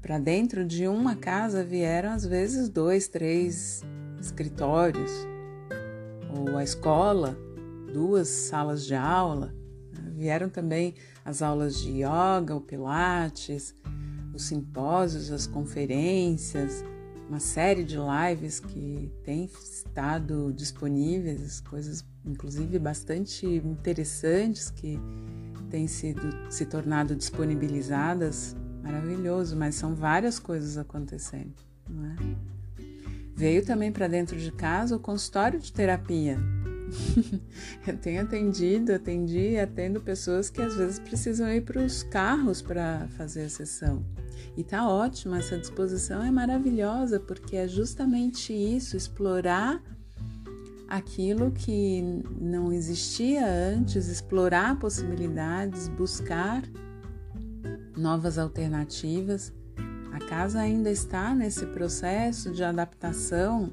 Para 0.00 0.18
dentro 0.18 0.64
de 0.64 0.86
uma 0.86 1.14
casa 1.16 1.62
vieram 1.64 2.12
às 2.12 2.24
vezes 2.24 2.68
dois, 2.68 3.08
três 3.08 3.82
escritórios, 4.20 5.10
ou 6.34 6.56
a 6.56 6.64
escola, 6.64 7.36
duas 7.92 8.28
salas 8.28 8.86
de 8.86 8.94
aula. 8.94 9.54
Né? 9.92 10.12
Vieram 10.14 10.48
também 10.48 10.94
as 11.24 11.42
aulas 11.42 11.80
de 11.80 12.02
yoga, 12.02 12.54
o 12.54 12.60
pilates, 12.60 13.74
os 14.32 14.44
simpósios, 14.44 15.30
as 15.30 15.46
conferências, 15.46 16.84
uma 17.28 17.40
série 17.40 17.84
de 17.84 17.96
lives 17.96 18.60
que 18.60 19.10
têm 19.24 19.44
estado 19.44 20.52
disponíveis, 20.52 21.60
coisas 21.60 22.04
inclusive 22.24 22.78
bastante 22.78 23.46
interessantes 23.46 24.70
que 24.70 24.98
têm 25.70 25.86
sido 25.86 26.22
se 26.50 26.64
tornado 26.66 27.14
disponibilizadas 27.16 28.56
Maravilhoso, 28.86 29.56
mas 29.56 29.74
são 29.74 29.96
várias 29.96 30.38
coisas 30.38 30.78
acontecendo, 30.78 31.52
não 31.90 32.06
é? 32.06 32.16
Veio 33.34 33.64
também 33.64 33.90
para 33.90 34.06
dentro 34.06 34.38
de 34.38 34.52
casa 34.52 34.94
o 34.94 35.00
consultório 35.00 35.58
de 35.58 35.72
terapia. 35.72 36.38
eu 37.84 37.96
tenho 37.96 38.22
atendido, 38.22 38.94
atendi 38.94 39.50
e 39.50 39.58
atendo 39.58 40.00
pessoas 40.00 40.48
que 40.48 40.62
às 40.62 40.76
vezes 40.76 41.00
precisam 41.00 41.50
ir 41.50 41.62
para 41.62 41.82
os 41.82 42.04
carros 42.04 42.62
para 42.62 43.08
fazer 43.16 43.46
a 43.46 43.48
sessão. 43.48 44.04
E 44.56 44.64
tá 44.64 44.88
ótimo, 44.88 45.34
essa 45.34 45.58
disposição 45.58 46.22
é 46.22 46.30
maravilhosa, 46.30 47.20
porque 47.20 47.56
é 47.56 47.68
justamente 47.68 48.52
isso, 48.52 48.96
explorar 48.96 49.82
aquilo 50.88 51.50
que 51.50 52.00
não 52.40 52.72
existia 52.72 53.46
antes, 53.46 54.08
explorar 54.08 54.78
possibilidades, 54.78 55.88
buscar 55.88 56.62
novas 57.96 58.38
alternativas. 58.38 59.52
A 60.12 60.18
casa 60.18 60.60
ainda 60.60 60.90
está 60.90 61.34
nesse 61.34 61.66
processo 61.66 62.50
de 62.50 62.62
adaptação 62.62 63.72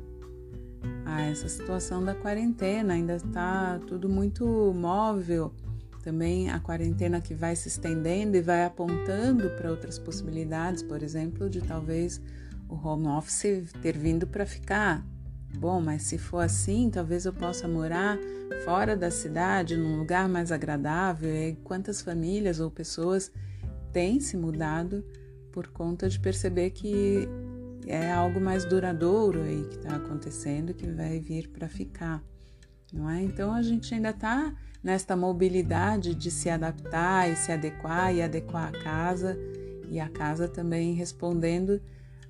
a 1.06 1.21
essa 1.21 1.47
situação 1.47 2.04
da 2.04 2.15
quarentena, 2.15 2.93
ainda 2.93 3.15
está 3.15 3.80
tudo 3.88 4.10
muito 4.10 4.45
móvel. 4.73 5.54
Também 6.03 6.49
a 6.49 6.59
quarentena 6.59 7.21
que 7.21 7.33
vai 7.33 7.55
se 7.55 7.69
estendendo 7.69 8.35
e 8.35 8.41
vai 8.41 8.65
apontando 8.65 9.49
para 9.51 9.71
outras 9.71 9.97
possibilidades, 9.97 10.83
por 10.83 11.01
exemplo, 11.01 11.49
de 11.49 11.61
talvez 11.61 12.21
o 12.67 12.75
home 12.75 13.07
office 13.07 13.71
ter 13.81 13.97
vindo 13.97 14.27
para 14.27 14.45
ficar. 14.45 15.05
Bom, 15.57 15.79
mas 15.79 16.03
se 16.03 16.17
for 16.17 16.39
assim, 16.39 16.89
talvez 16.89 17.25
eu 17.25 17.31
possa 17.31 17.69
morar 17.69 18.17
fora 18.65 18.97
da 18.97 19.09
cidade, 19.09 19.77
num 19.77 19.97
lugar 19.97 20.27
mais 20.27 20.51
agradável. 20.51 21.33
E 21.33 21.55
quantas 21.63 22.01
famílias 22.01 22.59
ou 22.59 22.69
pessoas 22.69 23.31
tem 23.93 24.19
se 24.19 24.35
mudado 24.35 25.05
por 25.53 25.67
conta 25.67 26.09
de 26.09 26.19
perceber 26.19 26.71
que 26.71 27.29
é 27.87 28.11
algo 28.11 28.41
mais 28.41 28.65
duradouro 28.65 29.41
aí 29.41 29.63
que 29.69 29.75
está 29.75 29.95
acontecendo 29.95 30.73
que 30.73 30.87
vai 30.87 31.19
vir 31.19 31.49
para 31.49 31.69
ficar, 31.69 32.21
não 32.91 33.09
é? 33.09 33.21
Então 33.21 33.53
a 33.53 33.61
gente 33.61 33.93
ainda 33.93 34.09
está 34.09 34.53
nesta 34.84 35.15
mobilidade 35.15 36.13
de 36.13 36.30
se 36.30 36.50
adaptar 36.50 37.32
e 37.32 37.36
se 37.36 37.52
adequar 37.52 38.13
e 38.13 38.22
adequar 38.22 38.69
a 38.69 38.84
casa 38.84 39.38
e 39.89 40.00
a 40.00 40.10
casa 40.10 40.48
também 40.48 40.93
respondendo 40.93 41.82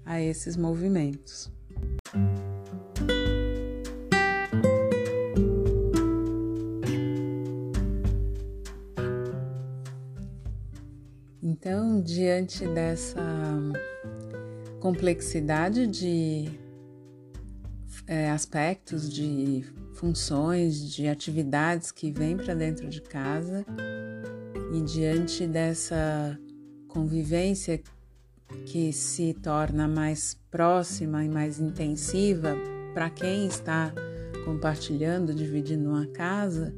a 0.05 0.21
esses 0.21 0.55
movimentos. 0.55 1.51
Então, 11.41 12.01
diante 12.01 12.67
dessa 12.67 13.21
complexidade 14.79 15.87
de 15.87 16.51
é, 18.05 18.29
aspectos, 18.29 19.09
de 19.09 19.65
funções, 20.03 20.93
de 20.93 21.07
atividades 21.07 21.89
que 21.89 22.11
vêm 22.11 22.35
para 22.35 22.53
dentro 22.53 22.89
de 22.89 23.01
casa 23.01 23.65
e 24.73 24.81
diante 24.81 25.47
dessa 25.47 26.37
convivência 26.89 27.81
que 28.65 28.91
se 28.91 29.33
torna 29.35 29.87
mais 29.87 30.37
próxima 30.51 31.23
e 31.23 31.29
mais 31.29 31.57
intensiva 31.57 32.53
para 32.93 33.09
quem 33.09 33.47
está 33.47 33.93
compartilhando, 34.43 35.33
dividindo 35.33 35.87
uma 35.87 36.05
casa. 36.07 36.75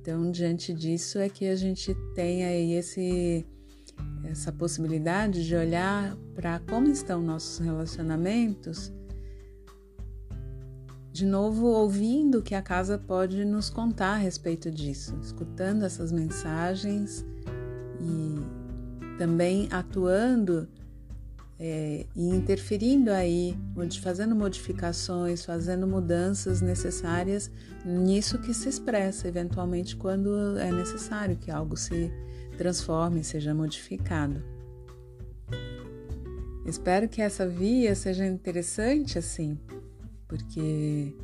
Então, 0.00 0.28
diante 0.32 0.74
disso 0.74 1.20
é 1.20 1.28
que 1.28 1.46
a 1.46 1.54
gente 1.54 1.94
tem 2.16 2.44
aí 2.44 2.72
esse 2.72 3.46
essa 4.24 4.50
possibilidade 4.52 5.46
de 5.46 5.54
olhar 5.54 6.16
para 6.34 6.58
como 6.58 6.88
estão 6.88 7.22
nossos 7.22 7.58
relacionamentos, 7.58 8.92
de 11.16 11.24
novo 11.24 11.68
ouvindo 11.68 12.40
o 12.40 12.42
que 12.42 12.54
a 12.54 12.60
casa 12.60 12.98
pode 12.98 13.42
nos 13.42 13.70
contar 13.70 14.12
a 14.12 14.16
respeito 14.16 14.70
disso, 14.70 15.18
escutando 15.22 15.82
essas 15.82 16.12
mensagens 16.12 17.24
e 17.98 19.16
também 19.16 19.66
atuando 19.70 20.68
é, 21.58 22.04
e 22.14 22.28
interferindo 22.28 23.10
aí, 23.10 23.56
fazendo 24.02 24.36
modificações, 24.36 25.42
fazendo 25.42 25.86
mudanças 25.86 26.60
necessárias 26.60 27.50
nisso 27.82 28.38
que 28.38 28.52
se 28.52 28.68
expressa 28.68 29.26
eventualmente 29.26 29.96
quando 29.96 30.58
é 30.58 30.70
necessário 30.70 31.38
que 31.38 31.50
algo 31.50 31.78
se 31.78 32.12
transforme, 32.58 33.24
seja 33.24 33.54
modificado. 33.54 34.44
Espero 36.66 37.08
que 37.08 37.22
essa 37.22 37.48
via 37.48 37.94
seja 37.94 38.26
interessante 38.26 39.18
assim, 39.18 39.58
porque 40.28 41.14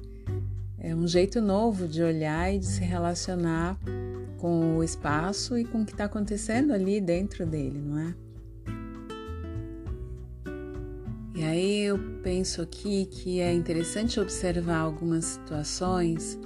é 0.79 0.95
um 0.95 1.07
jeito 1.07 1.41
novo 1.41 1.87
de 1.87 2.03
olhar 2.03 2.53
e 2.53 2.59
de 2.59 2.67
se 2.67 2.83
relacionar 2.83 3.79
com 4.39 4.77
o 4.77 4.85
espaço 4.85 5.57
e 5.57 5.65
com 5.65 5.83
o 5.83 5.87
que 5.87 5.93
está 5.93 6.05
acontecendo 6.05 6.73
ali 6.73 7.01
dentro 7.01 7.47
dele, 7.47 7.79
não 7.79 7.99
é? 7.99 8.15
aí 11.53 11.81
eu 11.81 11.99
penso 12.23 12.63
aqui 12.63 13.05
que 13.05 13.41
é 13.41 13.53
interessante 13.53 14.19
observar 14.19 14.79
algumas 14.79 15.25
situações 15.25 16.39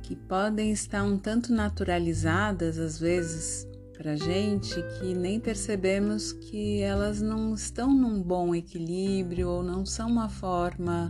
que 0.00 0.14
podem 0.14 0.70
estar 0.70 1.02
um 1.02 1.18
tanto 1.18 1.52
naturalizadas 1.52 2.78
às 2.78 3.00
vezes 3.00 3.66
para 3.96 4.14
gente 4.14 4.74
que 4.98 5.12
nem 5.14 5.40
percebemos 5.40 6.32
que 6.32 6.80
elas 6.80 7.20
não 7.20 7.54
estão 7.54 7.92
num 7.92 8.22
bom 8.22 8.54
equilíbrio 8.54 9.48
ou 9.48 9.62
não 9.62 9.84
são 9.84 10.08
uma 10.08 10.28
forma 10.28 11.08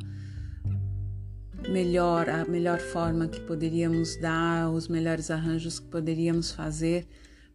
melhor, 1.68 2.28
a 2.28 2.44
melhor 2.44 2.78
forma 2.78 3.28
que 3.28 3.40
poderíamos 3.40 4.16
dar, 4.16 4.70
os 4.70 4.88
melhores 4.88 5.30
arranjos 5.30 5.78
que 5.78 5.86
poderíamos 5.86 6.50
fazer 6.52 7.06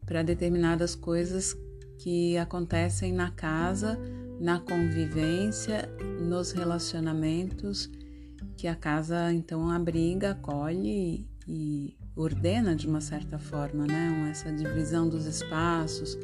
para 0.05 0.23
determinadas 0.23 0.95
coisas 0.95 1.55
que 1.97 2.37
acontecem 2.37 3.11
na 3.11 3.31
casa, 3.31 3.99
na 4.39 4.59
convivência, 4.59 5.89
nos 6.21 6.51
relacionamentos 6.51 7.89
que 8.55 8.67
a 8.67 8.75
casa 8.75 9.31
então 9.33 9.69
abriga, 9.69 10.31
acolhe 10.31 11.27
e 11.47 11.95
ordena 12.15 12.75
de 12.75 12.87
uma 12.87 13.01
certa 13.01 13.37
forma, 13.37 13.85
né? 13.85 14.29
Essa 14.31 14.51
divisão 14.51 15.07
dos 15.07 15.25
espaços, 15.25 16.17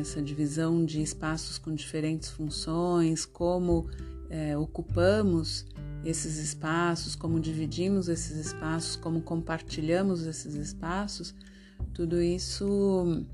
essa 0.00 0.20
divisão 0.20 0.84
de 0.84 1.00
espaços 1.00 1.58
com 1.58 1.74
diferentes 1.74 2.30
funções, 2.30 3.24
como 3.24 3.88
é, 4.28 4.56
ocupamos 4.58 5.64
esses 6.04 6.36
espaços, 6.38 7.14
como 7.14 7.40
dividimos 7.40 8.08
esses 8.08 8.46
espaços, 8.46 8.96
como 8.96 9.20
compartilhamos 9.22 10.26
esses 10.26 10.54
espaços, 10.54 11.34
tudo 11.92 12.20
isso 12.20 13.24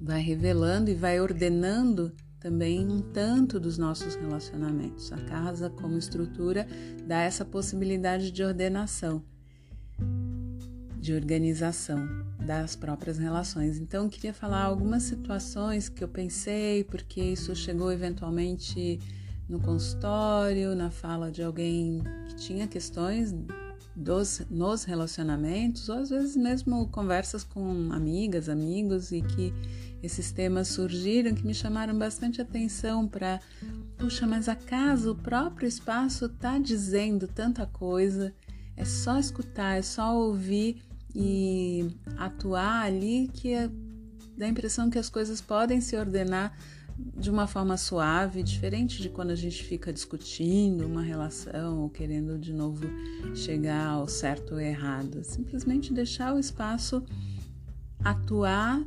vai 0.00 0.20
revelando 0.20 0.90
e 0.90 0.94
vai 0.94 1.20
ordenando 1.20 2.12
também 2.38 2.86
um 2.86 3.00
tanto 3.00 3.58
dos 3.58 3.78
nossos 3.78 4.14
relacionamentos. 4.14 5.12
A 5.12 5.16
casa, 5.16 5.70
como 5.70 5.98
estrutura, 5.98 6.66
dá 7.06 7.22
essa 7.22 7.44
possibilidade 7.44 8.30
de 8.30 8.42
ordenação 8.44 9.24
de 11.06 11.12
organização 11.12 12.04
das 12.44 12.74
próprias 12.74 13.16
relações. 13.16 13.78
Então, 13.78 14.04
eu 14.04 14.10
queria 14.10 14.34
falar 14.34 14.62
algumas 14.62 15.04
situações 15.04 15.88
que 15.88 16.02
eu 16.02 16.08
pensei, 16.08 16.82
porque 16.82 17.22
isso 17.22 17.54
chegou 17.54 17.92
eventualmente 17.92 18.98
no 19.48 19.60
consultório, 19.60 20.74
na 20.74 20.90
fala 20.90 21.30
de 21.30 21.42
alguém 21.42 22.02
que 22.28 22.36
tinha 22.36 22.66
questões 22.66 23.34
dos, 23.94 24.42
nos 24.50 24.84
relacionamentos, 24.84 25.88
ou 25.88 25.98
às 25.98 26.10
vezes 26.10 26.36
mesmo 26.36 26.88
conversas 26.88 27.42
com 27.42 27.90
amigas, 27.92 28.48
amigos, 28.48 29.10
e 29.10 29.22
que 29.22 29.52
esses 30.02 30.30
temas 30.30 30.68
surgiram 30.68 31.34
que 31.34 31.46
me 31.46 31.54
chamaram 31.54 31.96
bastante 31.98 32.40
atenção 32.40 33.08
para, 33.08 33.40
puxa, 33.96 34.26
mas 34.26 34.48
a 34.48 34.54
casa, 34.54 35.10
o 35.10 35.14
próprio 35.14 35.66
espaço 35.66 36.26
está 36.26 36.58
dizendo 36.58 37.26
tanta 37.26 37.66
coisa, 37.66 38.34
é 38.76 38.84
só 38.84 39.18
escutar, 39.18 39.78
é 39.78 39.82
só 39.82 40.14
ouvir 40.14 40.82
e 41.14 41.88
atuar 42.18 42.84
ali 42.84 43.30
que 43.32 43.54
é, 43.54 43.70
dá 44.36 44.44
a 44.44 44.48
impressão 44.48 44.90
que 44.90 44.98
as 44.98 45.08
coisas 45.08 45.40
podem 45.40 45.80
se 45.80 45.96
ordenar 45.96 46.52
de 46.98 47.30
uma 47.30 47.46
forma 47.46 47.76
suave, 47.76 48.42
diferente 48.42 49.02
de 49.02 49.08
quando 49.08 49.30
a 49.30 49.34
gente 49.34 49.62
fica 49.62 49.92
discutindo 49.92 50.86
uma 50.86 51.02
relação 51.02 51.82
ou 51.82 51.90
querendo 51.90 52.38
de 52.38 52.52
novo 52.52 52.86
chegar 53.34 53.86
ao 53.86 54.08
certo 54.08 54.54
ou 54.54 54.60
errado. 54.60 55.22
Simplesmente 55.24 55.92
deixar 55.92 56.34
o 56.34 56.38
espaço 56.38 57.04
atuar 58.02 58.82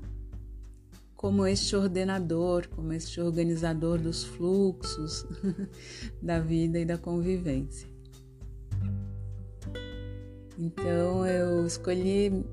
como 1.16 1.46
este 1.46 1.76
ordenador, 1.76 2.68
como 2.70 2.94
este 2.94 3.20
organizador 3.20 4.00
dos 4.00 4.24
fluxos 4.24 5.26
da 6.22 6.40
vida 6.40 6.80
e 6.80 6.86
da 6.86 6.98
convivência. 6.98 7.88
Então 10.58 11.26
eu 11.26 11.66
escolhi 11.66 12.46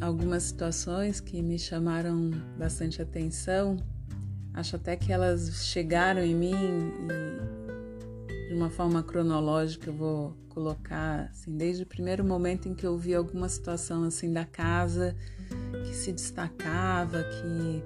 algumas 0.00 0.44
situações 0.44 1.20
que 1.20 1.42
me 1.42 1.58
chamaram 1.58 2.30
bastante 2.58 3.02
atenção. 3.02 3.76
Acho 4.58 4.74
até 4.74 4.96
que 4.96 5.12
elas 5.12 5.66
chegaram 5.66 6.20
em 6.20 6.34
mim 6.34 6.52
e 6.52 8.48
de 8.48 8.54
uma 8.54 8.68
forma 8.68 9.04
cronológica 9.04 9.88
eu 9.88 9.94
vou 9.94 10.36
colocar 10.48 11.30
assim, 11.30 11.56
desde 11.56 11.84
o 11.84 11.86
primeiro 11.86 12.24
momento 12.24 12.68
em 12.68 12.74
que 12.74 12.84
eu 12.84 12.98
vi 12.98 13.14
alguma 13.14 13.48
situação 13.48 14.02
assim 14.02 14.32
da 14.32 14.44
casa 14.44 15.14
que 15.86 15.94
se 15.94 16.10
destacava, 16.10 17.22
que 17.22 17.84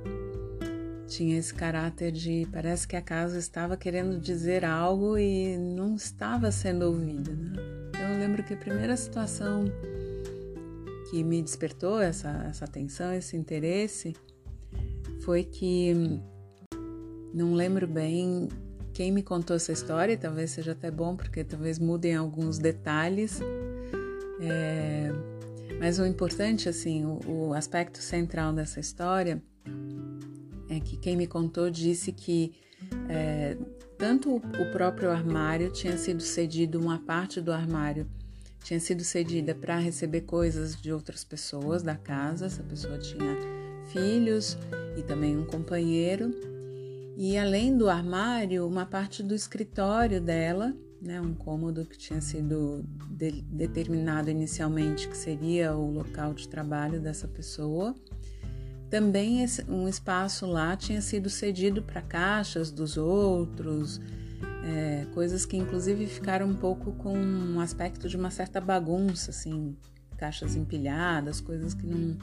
tinha 1.07 1.39
esse 1.39 1.53
caráter 1.53 2.11
de 2.11 2.49
parece 2.51 2.89
que 2.89 2.97
a 2.97 3.03
casa 3.03 3.39
estava 3.39 3.77
querendo 3.77 4.19
dizer 4.19 4.65
algo 4.65 5.19
e 5.19 5.59
não 5.59 5.95
estava 5.95 6.51
sendo 6.51 6.87
ouvida. 6.87 7.33
Né? 7.33 7.53
Então 7.91 8.01
eu 8.01 8.19
lembro 8.19 8.43
que 8.43 8.55
a 8.55 8.57
primeira 8.57 8.97
situação 8.97 9.67
que 11.11 11.23
me 11.23 11.43
despertou 11.43 12.01
essa, 12.01 12.47
essa 12.49 12.65
atenção, 12.65 13.13
esse 13.13 13.37
interesse, 13.37 14.17
foi 15.21 15.45
que 15.45 16.23
não 17.33 17.55
lembro 17.55 17.87
bem 17.87 18.49
quem 18.93 19.11
me 19.11 19.23
contou 19.23 19.57
essa 19.57 19.73
história, 19.73 20.17
talvez 20.17 20.51
seja 20.51 20.73
até 20.73 20.91
bom, 20.91 21.17
porque 21.17 21.43
talvez 21.43 21.79
mudem 21.79 22.15
alguns 22.15 22.59
detalhes. 22.59 23.41
É, 24.41 25.11
mas 25.79 25.99
o 25.99 26.07
importante, 26.07 26.69
assim, 26.69 27.05
o, 27.05 27.21
o 27.27 27.55
aspecto 27.55 27.99
central 27.99 28.53
dessa 28.53 28.81
história 28.81 29.43
é 30.69 30.81
que 30.81 30.97
quem 30.97 31.17
me 31.17 31.27
contou 31.27 31.71
disse 31.71 32.13
que 32.13 32.53
é, 33.09 33.57
tanto 33.97 34.37
o 34.37 34.73
próprio 34.73 35.11
armário 35.11 35.71
tinha 35.71 35.97
sido 35.97 36.23
cedido, 36.23 36.79
uma 36.79 36.99
parte 36.99 37.41
do 37.41 37.53
armário 37.53 38.07
tinha 38.63 38.79
sido 38.79 39.03
cedida 39.03 39.55
para 39.55 39.77
receber 39.79 40.23
coisas 40.23 40.81
de 40.81 40.93
outras 40.93 41.25
pessoas 41.25 41.83
da 41.83 41.97
casa. 41.97 42.47
Essa 42.47 42.63
pessoa 42.63 42.99
tinha 42.99 43.37
filhos 43.93 44.57
e 44.97 45.03
também 45.03 45.37
um 45.37 45.45
companheiro. 45.45 46.31
E 47.17 47.37
além 47.37 47.77
do 47.77 47.89
armário, 47.89 48.67
uma 48.67 48.87
parte 48.87 49.23
do 49.23 49.35
escritório 49.35 50.21
dela, 50.21 50.75
né, 51.01 51.21
um 51.21 51.35
cômodo 51.35 51.85
que 51.85 51.99
tinha 51.99 52.21
sido 52.21 52.85
de, 53.11 53.43
determinado 53.43 54.31
inicialmente 54.31 55.09
que 55.09 55.17
seria 55.17 55.75
o 55.75 55.91
local 55.91 56.33
de 56.33 56.49
trabalho 56.49 57.01
dessa 57.01 57.27
pessoa 57.27 57.95
também 58.93 59.43
um 59.71 59.89
espaço 59.89 60.45
lá 60.45 60.77
tinha 60.77 61.01
sido 61.01 61.31
cedido 61.31 61.83
para 61.83 62.03
caixas 62.03 62.71
dos 62.71 62.99
outros, 62.99 63.99
é, 64.63 65.07
coisas 65.15 65.47
que 65.47 65.57
inclusive 65.57 66.07
ficaram 66.07 66.47
um 66.47 66.55
pouco 66.55 66.93
com 66.93 67.17
um 67.17 67.59
aspecto 67.59 68.07
de 68.07 68.19
uma 68.19 68.31
certa 68.31 68.61
bagunça, 68.61 69.31
assim, 69.31 69.75
caixas 70.19 70.57
empilhadas, 70.57 71.41
coisas 71.41 71.73
que 71.73 71.87
não 71.87 72.19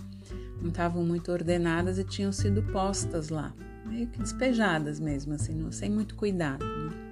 estavam 0.63 1.03
muito 1.03 1.31
ordenadas 1.31 1.97
e 1.97 2.03
tinham 2.03 2.31
sido 2.31 2.61
postas 2.61 3.29
lá, 3.29 3.51
meio 3.89 4.07
que 4.07 4.19
despejadas 4.19 4.99
mesmo, 4.99 5.33
assim, 5.33 5.53
não, 5.53 5.71
sem 5.71 5.89
muito 5.89 6.15
cuidado. 6.15 6.63
Né? 6.63 7.09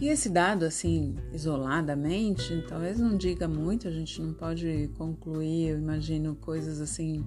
E 0.00 0.08
esse 0.08 0.28
dado, 0.28 0.64
assim, 0.64 1.16
isoladamente, 1.32 2.64
talvez 2.68 3.00
não 3.00 3.16
diga 3.16 3.48
muito, 3.48 3.88
a 3.88 3.90
gente 3.90 4.20
não 4.20 4.32
pode 4.32 4.90
concluir, 4.96 5.70
eu 5.70 5.78
imagino, 5.78 6.36
coisas 6.36 6.80
assim 6.80 7.24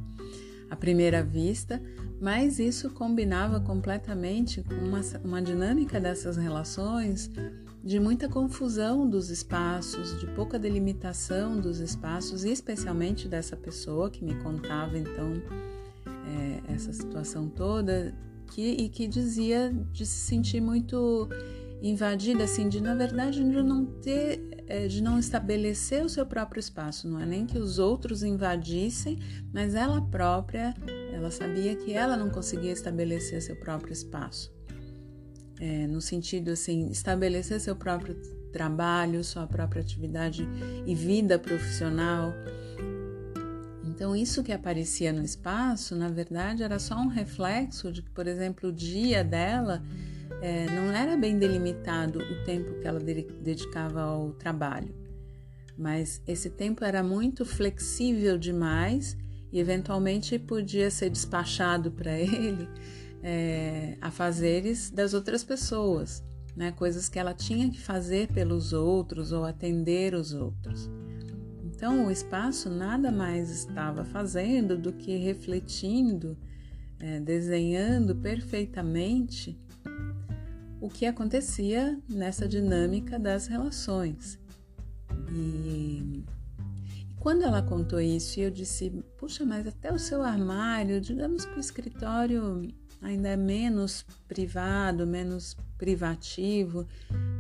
à 0.70 0.76
primeira 0.76 1.24
vista, 1.24 1.82
mas 2.22 2.60
isso 2.60 2.92
combinava 2.92 3.60
completamente 3.60 4.62
com 4.62 4.76
uma, 4.76 5.02
uma 5.24 5.42
dinâmica 5.42 6.00
dessas 6.00 6.38
relações 6.38 7.32
de 7.84 8.00
muita 8.00 8.30
confusão 8.30 9.10
dos 9.10 9.32
espaços, 9.32 10.20
de 10.20 10.28
pouca 10.28 10.60
delimitação 10.60 11.60
dos 11.60 11.80
espaços, 11.80 12.44
especialmente 12.44 13.28
dessa 13.28 13.56
pessoa 13.56 14.12
que 14.12 14.24
me 14.24 14.36
contava 14.44 14.96
então 14.96 15.34
é, 16.26 16.74
essa 16.74 16.92
situação 16.94 17.50
toda, 17.50 18.14
que, 18.48 18.62
e 18.62 18.90
que 18.90 19.08
dizia 19.08 19.74
de 19.92 20.06
se 20.06 20.20
sentir 20.28 20.62
muito 20.62 21.30
invadida, 21.82 22.44
assim, 22.44 22.68
de 22.68 22.82
na 22.82 22.94
verdade 22.94 23.44
de 23.44 23.64
não 23.64 23.86
ter, 23.86 24.64
é, 24.68 24.88
de 24.88 25.02
não 25.02 25.18
estabelecer 25.18 26.04
o 26.04 26.10
seu 26.10 26.26
próprio 26.26 26.60
espaço. 26.60 27.08
Não 27.08 27.20
é 27.20 27.26
nem 27.26 27.46
que 27.46 27.58
os 27.58 27.80
outros 27.80 28.24
invadissem, 28.24 29.20
mas 29.54 29.76
ela 29.76 30.02
própria, 30.02 30.74
ela 31.14 31.32
sabia 31.32 31.76
que 31.76 31.94
ela 31.94 32.18
não 32.18 32.30
conseguia 32.30 32.72
estabelecer 32.72 33.42
seu 33.42 33.56
próprio 33.56 33.94
espaço. 33.94 34.52
É, 35.60 35.88
no 35.88 36.02
sentido 36.02 36.52
assim, 36.52 36.90
estabelecer 36.90 37.60
seu 37.60 37.76
próprio 37.76 38.16
trabalho, 38.52 39.24
sua 39.24 39.46
própria 39.46 39.82
atividade 39.82 40.48
e 40.86 40.96
vida 40.96 41.38
profissional. 41.38 42.34
Então, 44.00 44.16
isso 44.16 44.42
que 44.42 44.54
aparecia 44.54 45.12
no 45.12 45.22
espaço, 45.22 45.94
na 45.94 46.08
verdade, 46.08 46.64
era 46.64 46.80
só 46.80 46.96
um 46.96 47.10
reflexo 47.10 47.92
de 47.92 48.02
que, 48.02 48.10
por 48.10 48.28
exemplo, 48.28 48.70
o 48.70 48.72
dia 48.72 49.26
dela 49.26 49.84
é, 50.42 50.68
não 50.68 50.90
era 50.94 51.18
bem 51.18 51.38
delimitado 51.38 52.20
o 52.20 52.46
tempo 52.46 52.80
que 52.80 52.88
ela 52.88 52.98
dedicava 52.98 54.02
ao 54.02 54.32
trabalho, 54.32 54.96
mas 55.78 56.22
esse 56.26 56.50
tempo 56.50 56.86
era 56.86 57.04
muito 57.04 57.44
flexível 57.44 58.38
demais 58.38 59.18
e 59.52 59.60
eventualmente 59.60 60.40
podia 60.40 60.90
ser 60.90 61.10
despachado 61.10 61.92
para 61.92 62.16
ele 62.18 62.70
é, 63.22 63.98
afazeres 64.00 64.90
das 64.90 65.14
outras 65.14 65.44
pessoas, 65.44 66.24
né? 66.56 66.72
coisas 66.72 67.10
que 67.10 67.20
ela 67.20 67.34
tinha 67.34 67.70
que 67.70 67.82
fazer 67.82 68.30
pelos 68.30 68.72
outros 68.72 69.34
ou 69.34 69.44
atender 69.44 70.14
os 70.14 70.32
outros. 70.32 70.90
Então, 71.80 72.08
o 72.08 72.12
espaço 72.12 72.70
nada 72.70 73.10
mais 73.10 73.50
estava 73.50 74.04
fazendo 74.04 74.78
do 74.78 74.92
que 74.92 75.16
refletindo, 75.16 76.38
é, 77.00 77.22
desenhando 77.22 78.14
perfeitamente 78.18 79.58
o 80.82 80.90
que 80.90 81.06
acontecia 81.06 81.98
nessa 82.10 82.50
dinâmica 82.50 83.18
das 83.18 83.48
relações. 83.48 84.38
E, 85.32 86.26
e 87.00 87.16
quando 87.18 87.44
ela 87.44 87.62
contou 87.62 88.02
isso, 88.02 88.42
eu 88.42 88.52
disse: 88.52 88.90
Puxa, 89.18 89.46
mas 89.46 89.66
até 89.66 89.90
o 89.90 89.98
seu 89.98 90.22
armário, 90.22 91.00
digamos 91.00 91.46
que 91.46 91.56
o 91.56 91.62
escritório 91.62 92.62
ainda 93.02 93.30
é 93.30 93.38
menos 93.38 94.06
privado, 94.28 95.08
menos 95.08 95.56
privativo, 95.78 96.86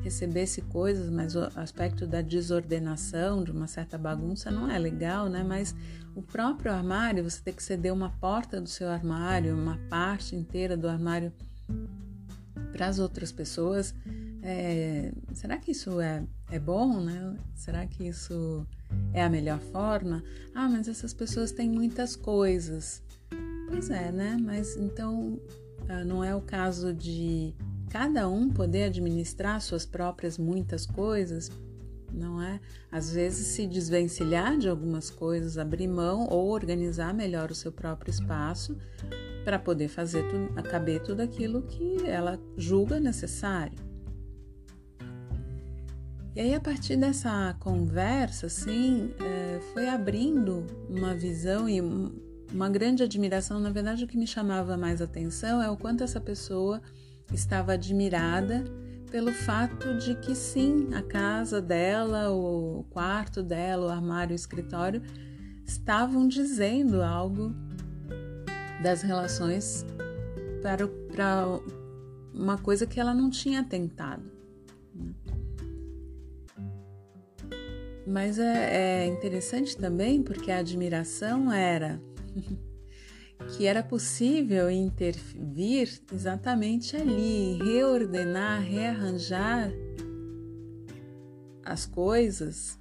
recebesse 0.03 0.61
coisas, 0.61 1.09
mas 1.09 1.35
o 1.35 1.41
aspecto 1.55 2.07
da 2.07 2.21
desordenação, 2.21 3.43
de 3.43 3.51
uma 3.51 3.67
certa 3.67 3.97
bagunça, 3.97 4.49
não 4.49 4.69
é 4.69 4.77
legal, 4.77 5.27
né? 5.27 5.43
Mas 5.43 5.75
o 6.15 6.21
próprio 6.21 6.71
armário, 6.71 7.23
você 7.23 7.41
tem 7.41 7.53
que 7.53 7.63
ceder 7.63 7.93
uma 7.93 8.09
porta 8.09 8.59
do 8.59 8.67
seu 8.67 8.89
armário, 8.89 9.55
uma 9.55 9.77
parte 9.89 10.35
inteira 10.35 10.75
do 10.75 10.87
armário 10.87 11.31
para 12.71 12.87
as 12.87 12.99
outras 12.99 13.31
pessoas. 13.31 13.93
É, 14.41 15.11
será 15.33 15.57
que 15.57 15.71
isso 15.71 15.99
é, 15.99 16.23
é 16.49 16.59
bom, 16.59 17.01
né? 17.01 17.35
Será 17.55 17.85
que 17.85 18.07
isso 18.07 18.65
é 19.13 19.23
a 19.23 19.29
melhor 19.29 19.59
forma? 19.59 20.23
Ah, 20.55 20.69
mas 20.69 20.87
essas 20.87 21.13
pessoas 21.13 21.51
têm 21.51 21.69
muitas 21.69 22.15
coisas. 22.15 23.03
Pois 23.67 23.89
é, 23.89 24.11
né? 24.11 24.37
Mas 24.41 24.75
então 24.77 25.39
ah, 25.87 26.03
não 26.03 26.23
é 26.23 26.33
o 26.33 26.41
caso 26.41 26.93
de 26.93 27.53
cada 27.89 28.29
um 28.29 28.49
poder 28.49 28.83
administrar 28.83 29.59
suas 29.61 29.85
próprias 29.85 30.37
muitas 30.37 30.85
coisas, 30.85 31.51
não 32.13 32.41
é? 32.41 32.59
Às 32.91 33.11
vezes 33.11 33.47
se 33.47 33.67
desvencilhar 33.67 34.57
de 34.57 34.69
algumas 34.69 35.09
coisas, 35.09 35.57
abrir 35.57 35.87
mão 35.87 36.27
ou 36.29 36.49
organizar 36.49 37.13
melhor 37.13 37.51
o 37.51 37.55
seu 37.55 37.71
próprio 37.71 38.11
espaço 38.11 38.77
para 39.43 39.57
poder 39.57 39.87
fazer 39.87 40.27
tudo, 40.29 40.63
caber 40.63 41.01
tudo 41.01 41.21
aquilo 41.21 41.63
que 41.63 42.05
ela 42.05 42.39
julga 42.57 42.99
necessário. 42.99 43.77
E 46.35 46.41
aí, 46.41 46.53
a 46.53 46.59
partir 46.59 46.95
dessa 46.95 47.55
conversa, 47.59 48.45
assim, 48.45 49.11
é, 49.19 49.59
foi 49.73 49.89
abrindo 49.89 50.65
uma 50.87 51.13
visão 51.13 51.67
e 51.67 51.81
uma 51.81 52.69
grande 52.69 53.03
admiração. 53.03 53.59
Na 53.59 53.71
verdade, 53.71 54.05
o 54.05 54.07
que 54.07 54.17
me 54.17 54.27
chamava 54.27 54.77
mais 54.77 55.01
atenção 55.01 55.61
é 55.61 55.69
o 55.69 55.75
quanto 55.75 56.03
essa 56.03 56.21
pessoa 56.21 56.81
estava 57.33 57.73
admirada 57.73 58.63
pelo 59.11 59.31
fato 59.31 59.97
de 59.97 60.15
que 60.15 60.35
sim, 60.35 60.89
a 60.93 61.01
casa 61.01 61.61
dela, 61.61 62.31
o 62.31 62.85
quarto 62.89 63.41
dela, 63.41 63.87
o 63.87 63.89
armário, 63.89 64.33
o 64.33 64.35
escritório 64.35 65.01
estavam 65.65 66.27
dizendo 66.27 67.01
algo 67.01 67.53
das 68.81 69.01
relações 69.01 69.85
para, 70.61 70.87
para 70.87 71.45
uma 72.33 72.57
coisa 72.57 72.85
que 72.85 72.99
ela 72.99 73.13
não 73.13 73.29
tinha 73.29 73.63
tentado. 73.63 74.23
Né? 74.93 75.13
Mas 78.05 78.39
é, 78.39 79.03
é 79.03 79.05
interessante 79.07 79.77
também 79.77 80.23
porque 80.23 80.51
a 80.51 80.59
admiração 80.59 81.51
era 81.51 82.01
que 83.47 83.65
era 83.65 83.81
possível 83.81 84.69
intervir 84.69 86.01
exatamente 86.13 86.95
ali, 86.95 87.57
reordenar, 87.57 88.61
rearranjar 88.61 89.71
as 91.63 91.85
coisas 91.85 92.79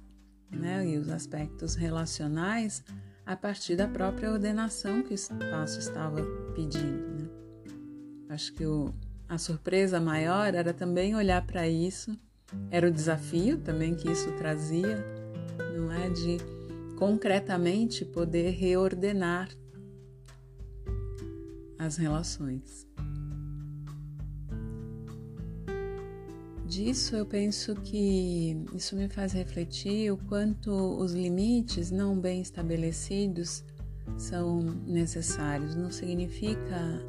né, 0.51 0.85
e 0.87 0.97
os 0.97 1.09
aspectos 1.09 1.75
relacionais 1.75 2.83
a 3.25 3.35
partir 3.35 3.75
da 3.75 3.87
própria 3.87 4.31
ordenação 4.31 5.03
que 5.03 5.11
o 5.11 5.15
espaço 5.15 5.79
estava 5.79 6.21
pedindo. 6.55 7.07
Né? 7.13 7.29
Acho 8.29 8.53
que 8.53 8.65
o, 8.65 8.93
a 9.27 9.37
surpresa 9.37 9.99
maior 9.99 10.55
era 10.55 10.73
também 10.73 11.15
olhar 11.15 11.45
para 11.45 11.67
isso, 11.67 12.17
era 12.71 12.87
o 12.87 12.91
desafio 12.91 13.59
também 13.59 13.93
que 13.95 14.11
isso 14.11 14.31
trazia, 14.33 15.05
não 15.77 15.91
é? 15.91 16.09
De 16.09 16.37
concretamente 16.97 18.03
poder 18.03 18.49
reordenar 18.49 19.49
as 21.79 21.95
relações. 21.95 22.85
Disso 26.67 27.15
eu 27.15 27.25
penso 27.25 27.73
que 27.73 28.55
isso 28.75 28.95
me 28.95 29.09
faz 29.09 29.33
refletir 29.33 30.11
o 30.11 30.17
quanto 30.17 30.71
os 30.71 31.13
limites 31.13 31.89
não 31.89 32.19
bem 32.19 32.41
estabelecidos 32.41 33.63
são 34.17 34.59
necessários. 34.85 35.73
Não 35.73 35.89
significa 35.89 37.03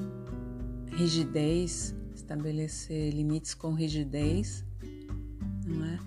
rigidez, 0.92 1.94
estabelecer 2.14 3.12
limites 3.12 3.52
com 3.52 3.74
rigidez, 3.74 4.64
não 5.66 5.84
é? 5.84 5.98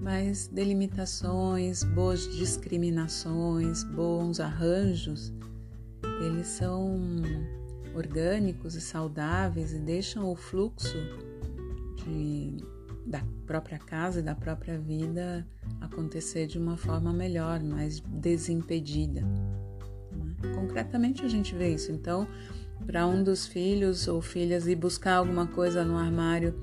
Mas 0.00 0.46
delimitações, 0.46 1.82
boas 1.82 2.20
discriminações, 2.36 3.82
bons 3.84 4.38
arranjos, 4.38 5.32
eles 6.20 6.46
são 6.46 7.00
orgânicos 7.94 8.74
e 8.74 8.80
saudáveis 8.80 9.72
e 9.72 9.78
deixam 9.78 10.30
o 10.30 10.34
fluxo 10.34 10.96
de, 12.04 12.56
da 13.06 13.22
própria 13.46 13.78
casa 13.78 14.20
e 14.20 14.22
da 14.22 14.34
própria 14.34 14.78
vida 14.78 15.46
acontecer 15.80 16.46
de 16.46 16.58
uma 16.58 16.76
forma 16.76 17.12
melhor, 17.12 17.62
mais 17.62 18.00
desimpedida. 18.00 19.20
Né? 19.20 20.54
Concretamente 20.54 21.24
a 21.24 21.28
gente 21.28 21.54
vê 21.54 21.74
isso. 21.74 21.92
Então, 21.92 22.26
para 22.86 23.06
um 23.06 23.22
dos 23.22 23.46
filhos 23.46 24.08
ou 24.08 24.20
filhas 24.20 24.66
ir 24.66 24.76
buscar 24.76 25.16
alguma 25.16 25.46
coisa 25.46 25.84
no 25.84 25.96
armário 25.96 26.54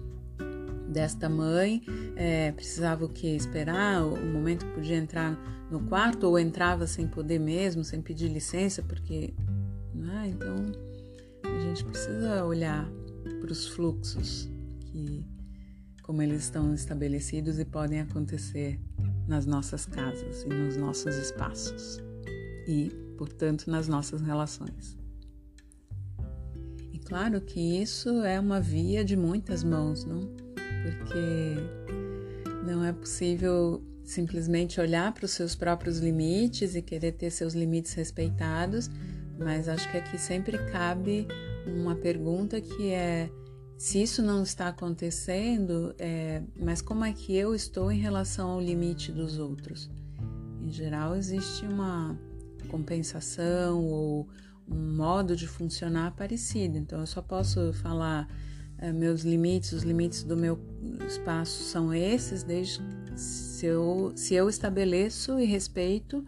desta 0.88 1.30
mãe, 1.30 1.84
é, 2.15 2.52
precisava 2.52 3.06
o 3.06 3.10
que? 3.10 3.28
Esperar 3.28 4.04
o 4.04 4.26
momento 4.26 4.65
que 4.65 4.74
podia 4.74 4.98
entrar 4.98 5.38
no 5.70 5.82
quarto 5.82 6.26
ou 6.26 6.39
entrava 6.39 6.88
sem 6.88 7.08
poder 7.08 7.39
mesmo, 7.39 7.84
sem 7.84 8.02
pedir 8.02 8.28
licença, 8.28 8.82
porque. 8.82 9.34
Né? 9.94 10.34
Então 10.34 10.88
gente 11.69 11.86
precisa 11.86 12.43
olhar 12.45 12.89
para 13.39 13.51
os 13.51 13.67
fluxos 13.67 14.49
que 14.79 15.25
como 16.01 16.23
eles 16.23 16.43
estão 16.43 16.73
estabelecidos 16.73 17.60
e 17.60 17.65
podem 17.65 18.01
acontecer 18.01 18.79
nas 19.27 19.45
nossas 19.45 19.86
casas 19.86 20.41
e 20.41 20.49
nos 20.49 20.75
nossos 20.75 21.15
espaços 21.15 21.99
e, 22.67 22.89
portanto, 23.15 23.69
nas 23.69 23.88
nossas 23.88 24.19
relações. 24.21 24.97
E 26.91 26.97
claro 26.97 27.39
que 27.39 27.60
isso 27.60 28.23
é 28.23 28.39
uma 28.39 28.60
via 28.60 29.05
de 29.05 29.15
muitas 29.15 29.63
mãos, 29.63 30.03
não? 30.03 30.21
Porque 30.82 31.55
não 32.65 32.84
é 32.84 32.91
possível 32.91 33.84
simplesmente 34.03 34.82
olhar 34.82 35.13
para 35.13 35.25
os 35.25 35.32
seus 35.32 35.53
próprios 35.53 35.99
limites 35.99 36.73
e 36.73 36.82
querer 36.82 37.12
ter 37.12 37.29
seus 37.29 37.53
limites 37.53 37.93
respeitados, 37.93 38.89
mas 39.38 39.69
acho 39.69 39.89
que 39.91 39.97
aqui 39.97 40.17
sempre 40.17 40.58
cabe 40.71 41.27
uma 41.65 41.95
pergunta 41.95 42.60
que 42.62 42.91
é 42.91 43.30
se 43.80 44.02
isso 44.04 44.22
não 44.22 44.43
está 44.43 44.67
acontecendo, 44.67 45.95
é, 45.98 46.43
mas 46.60 46.82
como 46.82 47.06
é 47.06 47.13
que 47.13 47.34
eu 47.34 47.56
estou 47.56 47.89
em 47.89 47.98
relação 47.98 48.50
ao 48.50 48.60
limite 48.60 49.10
dos 49.10 49.39
outros? 49.39 49.89
Em 50.62 50.69
geral, 50.69 51.15
existe 51.15 51.65
uma 51.65 52.19
compensação 52.67 53.86
ou 53.86 54.28
um 54.67 54.98
modo 54.98 55.34
de 55.34 55.48
funcionar 55.48 56.13
parecido. 56.13 56.78
Então, 56.78 57.00
eu 57.00 57.08
só 57.08 57.22
posso 57.22 57.72
falar 57.72 58.28
é, 58.78 58.91
meus 58.91 59.22
limites, 59.22 59.72
os 59.72 59.84
limites 59.84 60.26
do 60.26 60.36
meu 60.36 60.60
espaço 61.08 61.63
são 61.63 61.93
esses, 61.93 62.43
desde 62.43 62.82
se 63.15 63.65
eu, 63.65 64.12
se 64.13 64.34
eu 64.34 64.50
estabeleço 64.50 65.39
e 65.39 65.45
respeito 65.45 66.26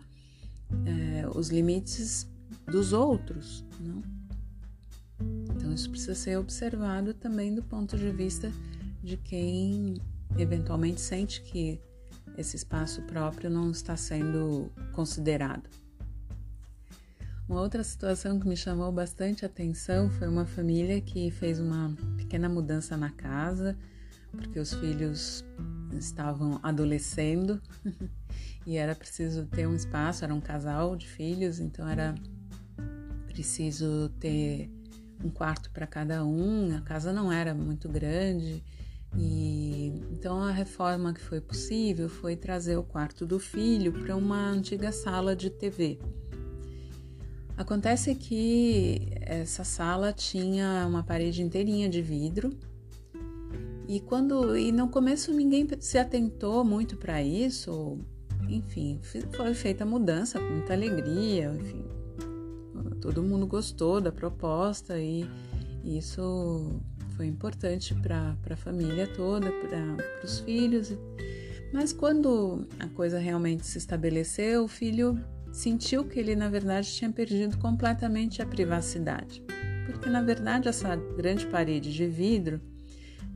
é, 0.86 1.28
os 1.36 1.50
limites 1.50 2.30
dos 2.66 2.94
outros, 2.94 3.66
não? 3.78 4.21
Então, 5.72 5.76
isso 5.78 5.90
precisa 5.90 6.16
ser 6.16 6.38
observado 6.38 7.14
também 7.14 7.56
do 7.56 7.64
ponto 7.64 7.98
de 7.98 8.12
vista 8.12 8.52
de 9.02 9.16
quem 9.16 10.02
eventualmente 10.38 11.00
sente 11.00 11.42
que 11.42 11.80
esse 12.38 12.58
espaço 12.58 13.02
próprio 13.04 13.50
não 13.50 13.72
está 13.72 13.96
sendo 13.96 14.70
considerado. 14.92 15.70
Uma 17.48 17.62
outra 17.62 17.86
situação 17.86 18.38
que 18.38 18.46
me 18.46 18.58
chamou 18.58 18.92
bastante 18.92 19.46
atenção 19.46 20.10
foi 20.10 20.28
uma 20.28 20.46
família 20.46 21.00
que 21.00 21.32
fez 21.32 21.58
uma 21.58 21.96
pequena 22.18 22.50
mudança 22.50 22.98
na 22.98 23.10
casa, 23.10 23.78
porque 24.32 24.60
os 24.60 24.74
filhos 24.74 25.46
estavam 25.94 26.60
adolescendo 26.62 27.62
e 28.68 28.76
era 28.76 28.94
preciso 28.94 29.46
ter 29.46 29.68
um 29.68 29.76
espaço, 29.76 30.26
era 30.26 30.36
um 30.36 30.42
casal 30.42 30.98
de 30.98 31.08
filhos, 31.08 31.62
então 31.62 31.88
era 31.88 32.14
preciso 33.26 34.10
ter 34.20 34.70
um 35.24 35.30
quarto 35.30 35.70
para 35.72 35.88
cada 35.88 36.26
um, 36.26 36.76
a 36.76 36.82
casa 36.82 37.14
não 37.14 37.32
era 37.32 37.54
muito 37.54 37.88
grande. 37.88 38.64
E 39.18 39.94
então 40.12 40.42
a 40.42 40.52
reforma 40.52 41.14
que 41.14 41.22
foi 41.22 41.42
possível 41.42 42.08
foi 42.08 42.36
trazer 42.36 42.78
o 42.78 42.84
quarto 42.84 43.26
do 43.26 43.40
filho 43.40 43.92
para 43.92 44.16
uma 44.16 44.50
antiga 44.50 44.92
sala 44.92 45.36
de 45.36 45.50
TV. 45.50 46.00
Acontece 47.58 48.16
que 48.16 49.12
essa 49.22 49.64
sala 49.64 50.14
tinha 50.14 50.86
uma 50.88 51.04
parede 51.04 51.44
inteirinha 51.44 51.90
de 51.90 52.02
vidro 52.02 52.58
e 53.88 54.00
quando 54.00 54.58
e 54.58 54.72
no 54.72 54.88
começo 54.88 55.34
ninguém 55.34 55.68
se 55.80 55.98
atentou 55.98 56.64
muito 56.64 56.96
para 56.96 57.22
isso, 57.22 58.00
enfim, 58.48 59.00
foi 59.32 59.54
feita 59.54 59.84
a 59.84 59.88
mudança 59.88 60.40
com 60.40 60.46
muita 60.46 60.74
alegria, 60.74 61.54
enfim, 61.54 61.84
todo 63.02 63.24
mundo 63.24 63.48
gostou 63.48 64.00
da 64.00 64.12
proposta 64.12 65.00
e 65.00 65.28
isso 65.84 66.80
foi 67.18 67.26
importante 67.26 67.94
para 67.96 68.36
a 68.50 68.56
família 68.56 69.08
toda, 69.08 69.52
para 69.52 69.98
os 70.24 70.40
filhos. 70.40 70.96
Mas 71.74 71.92
quando 71.92 72.68
a 72.80 72.88
coisa 72.90 73.18
realmente 73.18 73.66
se 73.66 73.78
estabeleceu, 73.78 74.64
o 74.64 74.68
filho 74.68 75.20
sentiu 75.52 76.04
que 76.06 76.20
ele, 76.20 76.36
na 76.36 76.50
verdade, 76.50 76.92
tinha 76.94 77.12
perdido 77.12 77.58
completamente 77.58 78.42
a 78.42 78.46
privacidade. 78.46 79.44
Porque, 79.86 80.10
na 80.10 80.22
verdade, 80.22 80.70
essa 80.70 80.96
grande 80.96 81.46
parede 81.48 81.92
de 81.92 82.08
vidro 82.08 82.62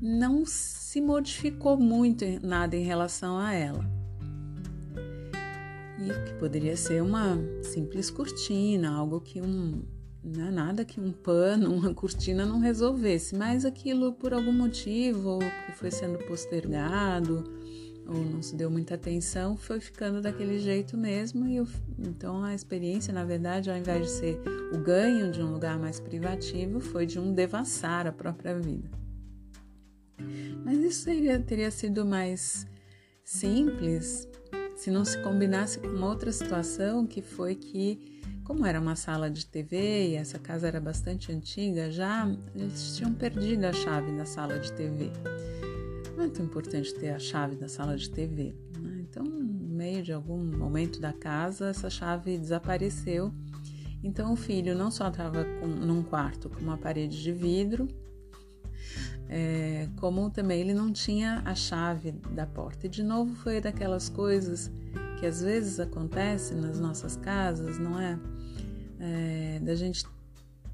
não 0.01 0.45
se 0.45 1.01
modificou 1.01 1.78
muito 1.78 2.25
nada 2.45 2.75
em 2.75 2.84
relação 2.84 3.38
a 3.38 3.54
ela. 3.54 3.94
E 5.99 6.25
que 6.25 6.34
poderia 6.39 6.75
ser 6.75 7.01
uma 7.01 7.38
simples 7.63 8.10
cortina, 8.10 8.91
algo 8.91 9.21
que 9.21 9.41
um, 9.41 9.81
não 10.23 10.47
é 10.47 10.51
nada 10.51 10.84
que 10.84 10.99
um 10.99 11.12
pano, 11.12 11.71
uma 11.73 11.93
cortina 11.93 12.45
não 12.45 12.60
resolvesse, 12.60 13.36
mas 13.36 13.65
aquilo 13.65 14.13
por 14.13 14.34
algum 14.34 14.51
motivo, 14.51 15.39
que 15.65 15.71
foi 15.73 15.91
sendo 15.91 16.17
postergado, 16.19 17.43
ou 18.08 18.23
não 18.23 18.41
se 18.41 18.55
deu 18.55 18.69
muita 18.69 18.95
atenção, 18.95 19.58
foi 19.58 19.79
ficando 19.79 20.21
daquele 20.21 20.60
jeito 20.60 20.97
mesmo. 20.97 21.47
E 21.47 21.58
eu, 21.58 21.67
então 21.97 22.43
a 22.43 22.53
experiência, 22.53 23.13
na 23.13 23.23
verdade, 23.23 23.69
ao 23.69 23.77
invés 23.77 24.05
de 24.05 24.12
ser 24.12 24.41
o 24.73 24.77
ganho 24.77 25.31
de 25.31 25.41
um 25.41 25.51
lugar 25.51 25.79
mais 25.79 25.99
privativo, 25.99 26.79
foi 26.79 27.05
de 27.05 27.19
um 27.19 27.34
devassar 27.34 28.05
a 28.05 28.12
própria 28.12 28.60
vida. 28.60 28.89
Mas 30.63 30.77
isso 30.79 31.01
seria, 31.03 31.39
teria 31.39 31.71
sido 31.71 32.05
mais 32.05 32.65
simples 33.23 34.27
se 34.85 34.91
não 34.91 35.03
se 35.03 35.17
combinasse 35.17 35.79
com 35.79 35.87
uma 35.87 36.05
outra 36.05 36.31
situação 36.31 37.07
que 37.07 37.19
foi 37.19 37.55
que 37.55 38.21
como 38.43 38.67
era 38.67 38.79
uma 38.79 38.95
sala 38.95 39.31
de 39.31 39.43
TV 39.43 40.09
e 40.09 40.13
essa 40.13 40.37
casa 40.37 40.67
era 40.67 40.79
bastante 40.79 41.31
antiga, 41.31 41.89
já 41.89 42.31
eles 42.53 42.95
tinham 42.95 43.11
perdido 43.11 43.63
a 43.63 43.73
chave 43.73 44.11
da 44.11 44.27
sala 44.27 44.59
de 44.59 44.71
TV. 44.73 45.09
Não 46.15 46.25
é 46.25 46.29
tão 46.29 46.45
importante 46.45 46.93
ter 46.93 47.09
a 47.09 47.17
chave 47.17 47.55
da 47.55 47.67
sala 47.67 47.97
de 47.97 48.11
TV. 48.11 48.53
Né? 48.79 49.07
Então, 49.09 49.23
no 49.23 49.75
meio 49.75 50.03
de 50.03 50.13
algum 50.13 50.37
momento 50.37 51.01
da 51.01 51.11
casa, 51.11 51.69
essa 51.69 51.89
chave 51.89 52.37
desapareceu. 52.37 53.33
Então, 54.03 54.33
o 54.33 54.35
filho 54.35 54.75
não 54.75 54.91
só 54.91 55.07
estava 55.07 55.43
num 55.65 56.03
quarto 56.03 56.47
com 56.47 56.59
uma 56.59 56.77
parede 56.77 57.23
de 57.23 57.31
vidro, 57.31 57.87
é, 59.29 59.88
como 59.97 60.29
também 60.29 60.61
ele 60.61 60.73
não 60.73 60.91
tinha 60.91 61.41
a 61.45 61.55
chave 61.55 62.11
da 62.11 62.45
porta. 62.45 62.85
E 62.85 62.89
de 62.89 63.03
novo 63.03 63.35
foi 63.35 63.59
daquelas 63.59 64.09
coisas 64.09 64.71
que 65.19 65.25
às 65.25 65.41
vezes 65.41 65.79
acontecem 65.79 66.57
nas 66.57 66.79
nossas 66.79 67.15
casas, 67.15 67.79
não 67.79 67.99
é? 67.99 68.19
é, 68.99 69.59
da 69.61 69.75
gente 69.75 70.05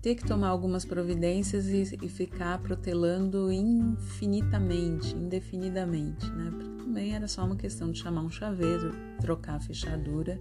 ter 0.01 0.15
que 0.15 0.25
tomar 0.25 0.47
algumas 0.47 0.83
providências 0.83 1.67
e, 1.67 1.97
e, 2.01 2.09
ficar 2.09 2.57
protelando 2.59 3.51
infinitamente, 3.51 5.15
indefinidamente, 5.15 6.25
né? 6.31 6.49
Porque 6.49 6.83
também 6.83 7.13
era 7.13 7.27
só 7.27 7.45
uma 7.45 7.55
questão 7.55 7.91
de 7.91 7.99
chamar 7.99 8.21
um 8.21 8.29
chaveiro, 8.29 8.95
trocar 9.19 9.55
a 9.55 9.59
fechadura 9.59 10.39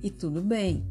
e 0.00 0.10
tudo 0.10 0.40
bem. 0.40 0.86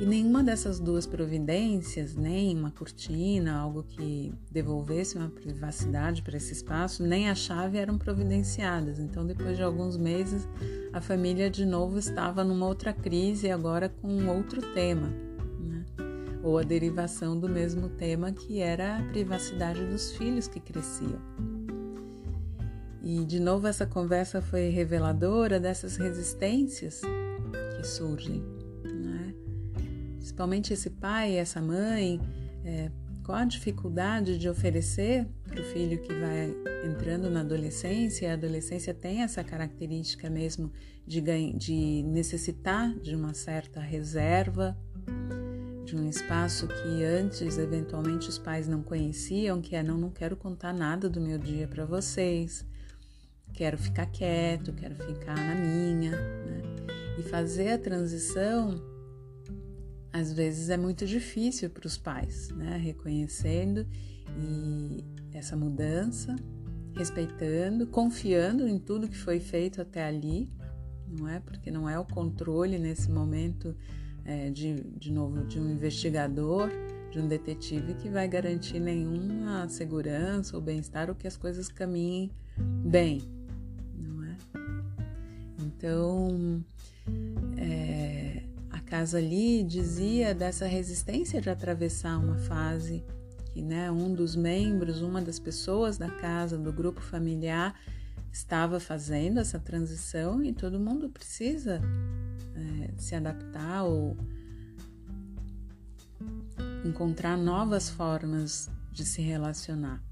E 0.00 0.06
nenhuma 0.06 0.42
dessas 0.42 0.80
duas 0.80 1.06
providências, 1.06 2.14
nem 2.14 2.56
uma 2.56 2.70
cortina, 2.70 3.58
algo 3.58 3.84
que 3.84 4.32
devolvesse 4.50 5.16
uma 5.16 5.28
privacidade 5.28 6.22
para 6.22 6.36
esse 6.36 6.52
espaço, 6.52 7.02
nem 7.04 7.28
a 7.28 7.34
chave 7.34 7.78
eram 7.78 7.96
providenciadas. 7.96 8.98
Então, 8.98 9.24
depois 9.24 9.56
de 9.56 9.62
alguns 9.62 9.96
meses, 9.96 10.48
a 10.92 11.00
família 11.00 11.48
de 11.48 11.64
novo 11.64 11.98
estava 11.98 12.42
numa 12.42 12.66
outra 12.66 12.92
crise, 12.92 13.50
agora 13.50 13.88
com 13.88 14.26
outro 14.26 14.60
tema, 14.72 15.08
né? 15.60 15.84
ou 16.42 16.58
a 16.58 16.62
derivação 16.62 17.38
do 17.38 17.48
mesmo 17.48 17.88
tema 17.88 18.32
que 18.32 18.60
era 18.60 18.98
a 18.98 19.02
privacidade 19.02 19.84
dos 19.84 20.12
filhos 20.12 20.48
que 20.48 20.58
cresciam. 20.58 21.20
E 23.02 23.24
de 23.24 23.38
novo, 23.38 23.66
essa 23.66 23.86
conversa 23.86 24.42
foi 24.42 24.68
reveladora 24.70 25.58
dessas 25.58 25.96
resistências 25.96 27.00
que 27.76 27.86
surgem 27.86 28.57
principalmente 30.38 30.72
esse 30.72 30.90
pai 30.90 31.36
essa 31.36 31.60
mãe, 31.60 32.20
é, 32.64 32.92
qual 33.24 33.38
a 33.38 33.44
dificuldade 33.44 34.38
de 34.38 34.48
oferecer 34.48 35.26
para 35.44 35.60
o 35.60 35.64
filho 35.64 36.00
que 36.00 36.14
vai 36.14 36.54
entrando 36.88 37.28
na 37.28 37.40
adolescência? 37.40 38.30
A 38.30 38.34
adolescência 38.34 38.94
tem 38.94 39.22
essa 39.22 39.42
característica 39.42 40.30
mesmo 40.30 40.72
de, 41.04 41.20
de 41.54 42.04
necessitar 42.04 42.94
de 43.00 43.16
uma 43.16 43.34
certa 43.34 43.80
reserva, 43.80 44.78
de 45.84 45.96
um 45.96 46.08
espaço 46.08 46.68
que 46.68 47.02
antes, 47.02 47.58
eventualmente, 47.58 48.28
os 48.28 48.38
pais 48.38 48.68
não 48.68 48.80
conheciam, 48.80 49.60
que 49.60 49.74
é 49.74 49.82
não, 49.82 49.98
não 49.98 50.10
quero 50.10 50.36
contar 50.36 50.72
nada 50.72 51.08
do 51.08 51.20
meu 51.20 51.36
dia 51.36 51.66
para 51.66 51.84
vocês, 51.84 52.64
quero 53.54 53.76
ficar 53.76 54.06
quieto, 54.06 54.72
quero 54.72 54.94
ficar 54.94 55.34
na 55.34 55.56
minha, 55.56 56.12
né? 56.12 56.62
E 57.18 57.22
fazer 57.24 57.72
a 57.72 57.78
transição 57.78 58.97
às 60.12 60.32
vezes 60.32 60.70
é 60.70 60.76
muito 60.76 61.06
difícil 61.06 61.70
para 61.70 61.86
os 61.86 61.96
pais, 61.98 62.48
né? 62.50 62.76
Reconhecendo 62.76 63.86
e 64.36 65.04
essa 65.32 65.56
mudança, 65.56 66.34
respeitando, 66.94 67.86
confiando 67.86 68.66
em 68.66 68.78
tudo 68.78 69.08
que 69.08 69.16
foi 69.16 69.40
feito 69.40 69.80
até 69.80 70.04
ali, 70.04 70.50
não 71.06 71.28
é? 71.28 71.40
Porque 71.40 71.70
não 71.70 71.88
é 71.88 71.98
o 71.98 72.04
controle 72.04 72.78
nesse 72.78 73.10
momento 73.10 73.74
é, 74.24 74.50
de, 74.50 74.74
de 74.98 75.12
novo 75.12 75.44
de 75.44 75.58
um 75.58 75.70
investigador, 75.70 76.70
de 77.10 77.18
um 77.18 77.26
detetive 77.26 77.94
que 77.94 78.08
vai 78.08 78.28
garantir 78.28 78.78
nenhuma 78.78 79.68
segurança 79.68 80.56
ou 80.56 80.62
bem-estar 80.62 81.08
ou 81.08 81.14
que 81.14 81.26
as 81.26 81.36
coisas 81.36 81.68
caminhem 81.68 82.30
bem, 82.84 83.22
não 83.96 84.24
é? 84.24 84.36
Então, 85.60 86.62
casa 88.88 89.18
ali 89.18 89.62
dizia 89.62 90.34
dessa 90.34 90.66
resistência 90.66 91.40
de 91.42 91.50
atravessar 91.50 92.18
uma 92.18 92.38
fase 92.38 93.04
que 93.52 93.60
né, 93.60 93.90
um 93.90 94.14
dos 94.14 94.34
membros, 94.34 95.02
uma 95.02 95.20
das 95.20 95.38
pessoas 95.38 95.98
da 95.98 96.08
casa, 96.08 96.56
do 96.56 96.72
grupo 96.72 97.00
familiar, 97.00 97.78
estava 98.32 98.80
fazendo 98.80 99.40
essa 99.40 99.58
transição 99.58 100.42
e 100.42 100.52
todo 100.54 100.80
mundo 100.80 101.10
precisa 101.10 101.82
é, 102.54 102.90
se 102.96 103.14
adaptar 103.14 103.84
ou 103.84 104.16
encontrar 106.84 107.36
novas 107.36 107.90
formas 107.90 108.70
de 108.90 109.04
se 109.04 109.20
relacionar. 109.20 110.02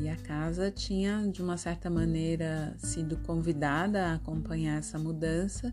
E 0.00 0.08
a 0.08 0.16
casa 0.16 0.70
tinha, 0.70 1.30
de 1.30 1.40
uma 1.40 1.56
certa 1.56 1.88
maneira, 1.88 2.74
sido 2.78 3.16
convidada 3.18 4.06
a 4.06 4.14
acompanhar 4.14 4.78
essa 4.78 4.98
mudança 4.98 5.72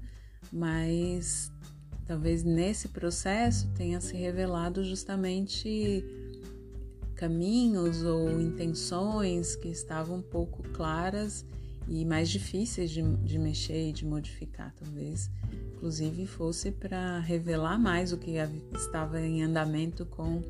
mas 0.52 1.52
talvez 2.06 2.44
nesse 2.44 2.90
processo 2.90 3.68
tenha 3.76 4.00
se 4.02 4.16
revelado 4.16 4.84
justamente 4.84 6.04
caminhos 7.16 8.04
ou 8.04 8.40
intenções 8.42 9.56
que 9.56 9.70
estavam 9.70 10.22
pouco 10.22 10.64
claras 10.70 11.46
e 11.88 12.06
mais 12.06 12.30
difíceis 12.30 12.92
de, 12.92 13.02
de 13.02 13.38
mexer 13.38 13.90
e 13.90 13.94
de 13.94 14.06
modificar, 14.06 14.74
talvez, 14.76 15.30
inclusive 15.74 16.26
fosse 16.26 16.72
para 16.72 17.20
revelar 17.20 17.78
mais 17.78 18.12
o 18.14 18.18
que 18.18 18.36
estava 18.74 19.20
em 19.22 19.44
andamento 19.44 20.06
com 20.06 20.42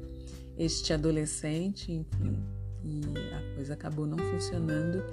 este 0.57 0.93
adolescente, 0.93 1.91
enfim, 1.91 2.37
e 2.83 3.01
a 3.33 3.55
coisa 3.55 3.73
acabou 3.73 4.05
não 4.05 4.17
funcionando 4.17 5.03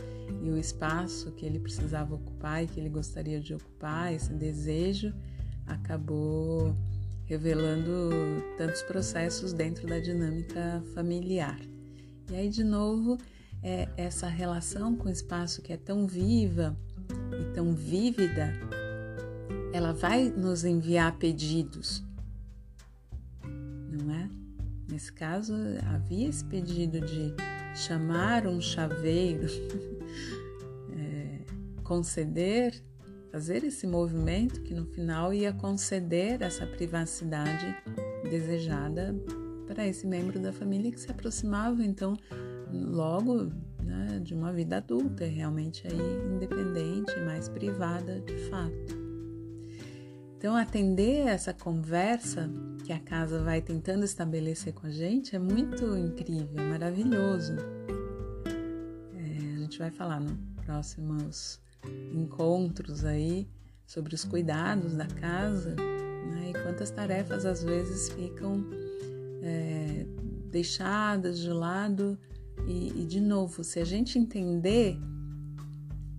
e 0.42 0.50
o 0.50 0.56
espaço 0.56 1.32
que 1.32 1.44
ele 1.44 1.58
precisava 1.58 2.14
ocupar 2.14 2.62
e 2.62 2.66
que 2.66 2.78
ele 2.78 2.88
gostaria 2.88 3.40
de 3.40 3.54
ocupar, 3.54 4.12
esse 4.12 4.32
desejo, 4.32 5.12
acabou 5.66 6.74
revelando 7.24 8.10
tantos 8.58 8.82
processos 8.82 9.52
dentro 9.52 9.86
da 9.86 9.98
dinâmica 9.98 10.82
familiar. 10.94 11.60
E 12.30 12.34
aí, 12.34 12.48
de 12.48 12.64
novo, 12.64 13.18
é 13.62 13.88
essa 13.96 14.26
relação 14.26 14.96
com 14.96 15.08
o 15.08 15.12
espaço 15.12 15.62
que 15.62 15.72
é 15.72 15.76
tão 15.76 16.06
viva 16.06 16.76
e 17.40 17.52
tão 17.52 17.74
vívida, 17.74 18.52
ela 19.72 19.92
vai 19.92 20.28
nos 20.28 20.64
enviar 20.64 21.16
pedidos, 21.18 22.04
não 23.44 24.12
é? 24.14 24.28
Nesse 24.88 25.12
caso, 25.12 25.54
havia 25.94 26.28
esse 26.28 26.44
pedido 26.44 27.00
de 27.00 27.32
chamar 27.74 28.46
um 28.46 28.60
chaveiro, 28.60 29.46
conceder, 31.90 32.80
fazer 33.32 33.64
esse 33.64 33.84
movimento 33.84 34.62
que 34.62 34.72
no 34.72 34.86
final 34.86 35.34
ia 35.34 35.52
conceder 35.52 36.40
essa 36.40 36.64
privacidade 36.64 37.76
desejada 38.30 39.12
para 39.66 39.84
esse 39.84 40.06
membro 40.06 40.38
da 40.38 40.52
família 40.52 40.92
que 40.92 41.00
se 41.00 41.10
aproximava 41.10 41.82
então 41.82 42.16
logo 42.72 43.50
né, 43.82 44.20
de 44.22 44.34
uma 44.34 44.52
vida 44.52 44.76
adulta, 44.76 45.24
realmente 45.24 45.84
aí 45.84 45.98
independente, 46.32 47.18
mais 47.26 47.48
privada 47.48 48.20
de 48.20 48.36
fato. 48.48 49.00
Então 50.38 50.54
atender 50.54 51.26
essa 51.26 51.52
conversa 51.52 52.48
que 52.84 52.92
a 52.92 53.00
casa 53.00 53.42
vai 53.42 53.60
tentando 53.60 54.04
estabelecer 54.04 54.72
com 54.74 54.86
a 54.86 54.90
gente 54.90 55.34
é 55.34 55.40
muito 55.40 55.98
incrível, 55.98 56.64
maravilhoso. 56.68 57.56
É, 59.12 59.56
a 59.56 59.58
gente 59.58 59.76
vai 59.80 59.90
falar 59.90 60.20
nos 60.20 60.38
próximos 60.64 61.60
encontros 62.12 63.04
aí 63.04 63.48
sobre 63.86 64.14
os 64.14 64.24
cuidados 64.24 64.94
da 64.94 65.06
casa 65.06 65.74
né, 65.74 66.50
e 66.50 66.62
quantas 66.62 66.90
tarefas 66.90 67.44
às 67.44 67.62
vezes 67.62 68.08
ficam 68.10 68.64
é, 69.42 70.06
deixadas 70.50 71.38
de 71.38 71.50
lado. 71.50 72.18
E, 72.66 73.02
e, 73.02 73.06
de 73.06 73.20
novo, 73.20 73.64
se 73.64 73.80
a 73.80 73.84
gente 73.84 74.18
entender 74.18 74.98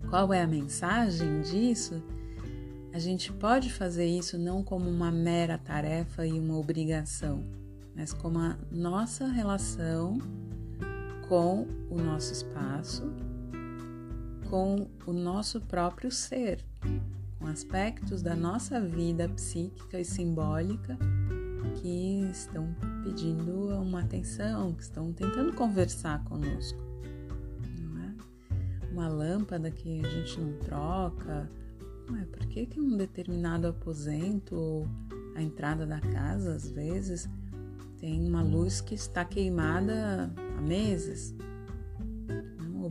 qual 0.10 0.34
é 0.34 0.42
a 0.42 0.48
mensagem 0.48 1.42
disso, 1.42 2.04
a 2.94 3.00
gente 3.00 3.32
pode 3.32 3.72
fazer 3.72 4.06
isso 4.06 4.38
não 4.38 4.64
como 4.64 4.90
uma 4.90 5.12
mera 5.12 5.58
tarefa 5.58 6.26
e 6.26 6.38
uma 6.38 6.58
obrigação, 6.58 7.46
mas 7.96 8.12
como 8.12 8.40
a 8.40 8.58
nossa 8.70 9.28
relação 9.28 10.18
com 11.30 11.66
o 11.90 11.98
nosso 11.98 12.34
espaço, 12.34 13.04
com 14.52 14.86
o 15.08 15.14
nosso 15.14 15.62
próprio 15.62 16.12
ser, 16.12 16.60
com 17.40 17.48
aspectos 17.48 18.22
da 18.22 18.36
nossa 18.36 18.82
vida 18.82 19.30
psíquica 19.30 19.98
e 19.98 20.04
simbólica 20.04 20.98
que 21.82 22.30
estão 22.30 22.76
pedindo 23.02 23.70
uma 23.70 24.02
atenção, 24.02 24.74
que 24.74 24.84
estão 24.84 25.14
tentando 25.14 25.54
conversar 25.54 26.22
conosco. 26.26 26.78
Não 27.80 28.02
é? 28.02 28.92
Uma 28.92 29.08
lâmpada 29.08 29.72
que 29.72 30.06
a 30.06 30.10
gente 30.10 30.42
não 30.42 30.58
troca. 30.58 31.50
Ué, 32.12 32.26
por 32.26 32.46
que, 32.48 32.66
que 32.66 32.82
um 32.82 32.98
determinado 32.98 33.68
aposento 33.68 34.54
ou 34.54 34.88
a 35.34 35.42
entrada 35.42 35.88
da 35.88 36.02
casa, 36.02 36.56
às 36.56 36.70
vezes, 36.70 37.30
tem 38.00 38.28
uma 38.28 38.44
luz 38.44 38.82
que 38.82 38.96
está 38.96 39.24
queimada 39.24 40.30
há 40.58 40.62
meses? 40.62 41.34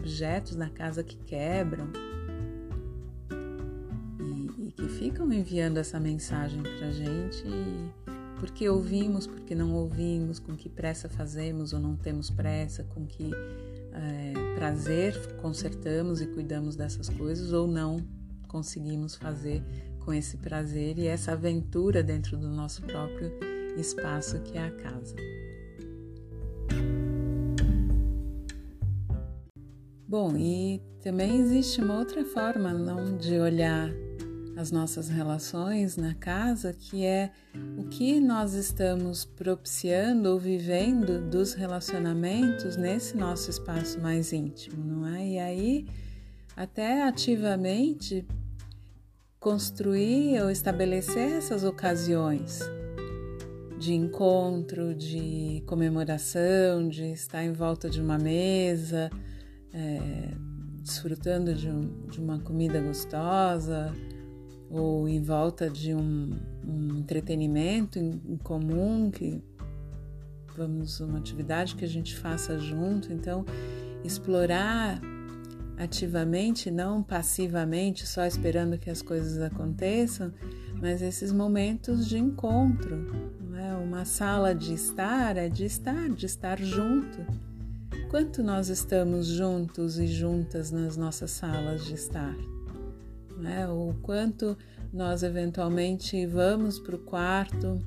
Objetos 0.01 0.57
na 0.57 0.69
casa 0.69 1.05
que 1.05 1.17
quebram. 1.17 1.89
E, 4.19 4.69
e 4.69 4.73
que 4.73 4.89
ficam 4.89 5.33
enviando 5.33 5.79
essa 5.79 6.01
mensagem 6.01 6.63
para 6.63 6.91
gente 6.91 7.47
e, 7.47 7.91
porque 8.39 8.69
ouvimos, 8.69 9.27
porque 9.27 9.55
não 9.55 9.75
ouvimos, 9.75 10.39
com 10.39 10.57
que 10.57 10.69
pressa 10.69 11.09
fazemos 11.09 11.73
ou 11.73 11.79
não 11.79 11.95
temos 11.95 12.31
pressa, 12.31 12.83
com 12.85 13.07
que 13.07 13.31
é, 13.93 14.55
prazer 14.57 15.15
consertamos 15.37 16.21
e 16.21 16.27
cuidamos 16.27 16.77
dessas 16.77 17.09
coisas 17.09 17.53
ou 17.53 17.67
não 17.67 17.99
conseguimos 18.49 19.15
fazer 19.15 19.63
com 20.01 20.13
esse 20.13 20.37
prazer 20.39 20.99
e 20.99 21.07
essa 21.07 21.33
aventura 21.33 22.03
dentro 22.03 22.37
do 22.37 22.49
nosso 22.49 22.83
próprio 22.83 23.33
espaço 23.77 24.41
que 24.41 24.59
é 24.59 24.67
a 24.67 24.71
casa. 24.71 25.15
Bom, 30.11 30.37
e 30.37 30.83
também 31.01 31.39
existe 31.39 31.81
uma 31.81 31.97
outra 31.97 32.25
forma 32.25 32.73
não 32.73 33.17
de 33.17 33.39
olhar 33.39 33.93
as 34.57 34.73
nossas 34.73 35.09
relações 35.09 35.97
na 35.97 36.15
casa, 36.15 36.73
que 36.73 37.05
é 37.05 37.31
o 37.79 37.85
que 37.85 38.19
nós 38.19 38.55
estamos 38.55 39.25
propiciando 39.25 40.29
ou 40.31 40.37
vivendo 40.37 41.21
dos 41.31 41.55
relacionamentos 41.55 42.77
nesse 42.77 43.17
nosso 43.17 43.51
espaço 43.51 44.01
mais 44.01 44.33
íntimo, 44.33 44.85
não 44.85 45.07
é? 45.07 45.29
E 45.29 45.39
aí, 45.39 45.87
até 46.57 47.05
ativamente 47.05 48.27
construir 49.39 50.43
ou 50.43 50.51
estabelecer 50.51 51.35
essas 51.35 51.63
ocasiões 51.63 52.59
de 53.79 53.95
encontro, 53.95 54.93
de 54.93 55.63
comemoração, 55.67 56.89
de 56.89 57.13
estar 57.13 57.45
em 57.45 57.53
volta 57.53 57.89
de 57.89 58.01
uma 58.01 58.19
mesa, 58.19 59.09
é, 59.73 60.35
desfrutando 60.83 61.55
de, 61.55 61.69
um, 61.69 62.07
de 62.11 62.21
uma 62.21 62.39
comida 62.39 62.81
gostosa 62.81 63.93
ou 64.71 65.09
em 65.09 65.21
volta 65.21 65.69
de 65.69 65.95
um, 65.95 66.31
um 66.67 66.99
entretenimento 66.99 67.99
em, 67.99 68.21
em, 68.27 68.37
comum 68.37 69.11
que 69.11 69.43
vamos 70.57 71.01
uma 71.01 71.19
atividade 71.19 71.75
que 71.75 71.85
a 71.85 71.89
gente 71.89 72.17
faça 72.17 72.59
junto 72.59 73.13
então 73.13 73.45
explorar 74.05 75.01
ativamente 75.77 76.71
não 76.71 77.03
passivamente 77.03 78.07
só 78.07 78.25
esperando 78.27 78.79
que 78.79 78.91
as 78.91 79.03
coisas 79.03 79.41
aconteçam 79.41 80.33
mas 80.81 81.03
esses 81.03 81.33
momentos 81.33 82.07
de 82.07 82.19
encontro 82.19 83.07
é? 83.55 83.75
uma 83.75 84.05
sala 84.05 84.55
de 84.55 84.75
estar 84.75 85.37
é 85.37 85.49
de 85.49 85.65
estar 85.65 86.09
de 86.11 86.27
estar 86.27 86.59
junto 86.61 87.50
quanto 88.11 88.43
nós 88.43 88.69
estamos 88.69 89.27
juntos 89.27 89.99
e 89.99 90.07
juntas 90.07 90.71
nas 90.71 90.97
nossas 90.97 91.31
salas 91.31 91.85
de 91.85 91.95
estar 91.95 92.37
né? 93.41 93.67
O 93.69 93.95
quanto 94.03 94.57
nós 94.93 95.23
eventualmente 95.23 96.27
vamos 96.27 96.79
para 96.79 96.95
o 96.95 96.99
quarto 96.99 97.79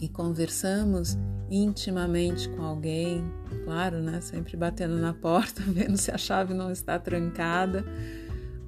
e 0.00 0.08
conversamos 0.08 1.16
intimamente 1.50 2.48
com 2.50 2.62
alguém, 2.62 3.24
claro, 3.64 4.00
né? 4.00 4.20
Sempre 4.20 4.56
batendo 4.56 4.96
na 4.96 5.14
porta, 5.14 5.62
vendo 5.66 5.96
se 5.96 6.10
a 6.10 6.18
chave 6.18 6.52
não 6.52 6.70
está 6.70 6.98
trancada, 6.98 7.84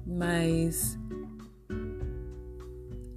mas 0.05 0.97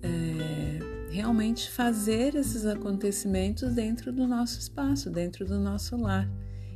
é, 0.02 1.10
realmente 1.10 1.70
fazer 1.70 2.34
esses 2.34 2.66
acontecimentos 2.66 3.72
dentro 3.72 4.12
do 4.12 4.26
nosso 4.26 4.58
espaço, 4.58 5.08
dentro 5.08 5.46
do 5.46 5.58
nosso 5.58 5.96
lar. 5.96 6.28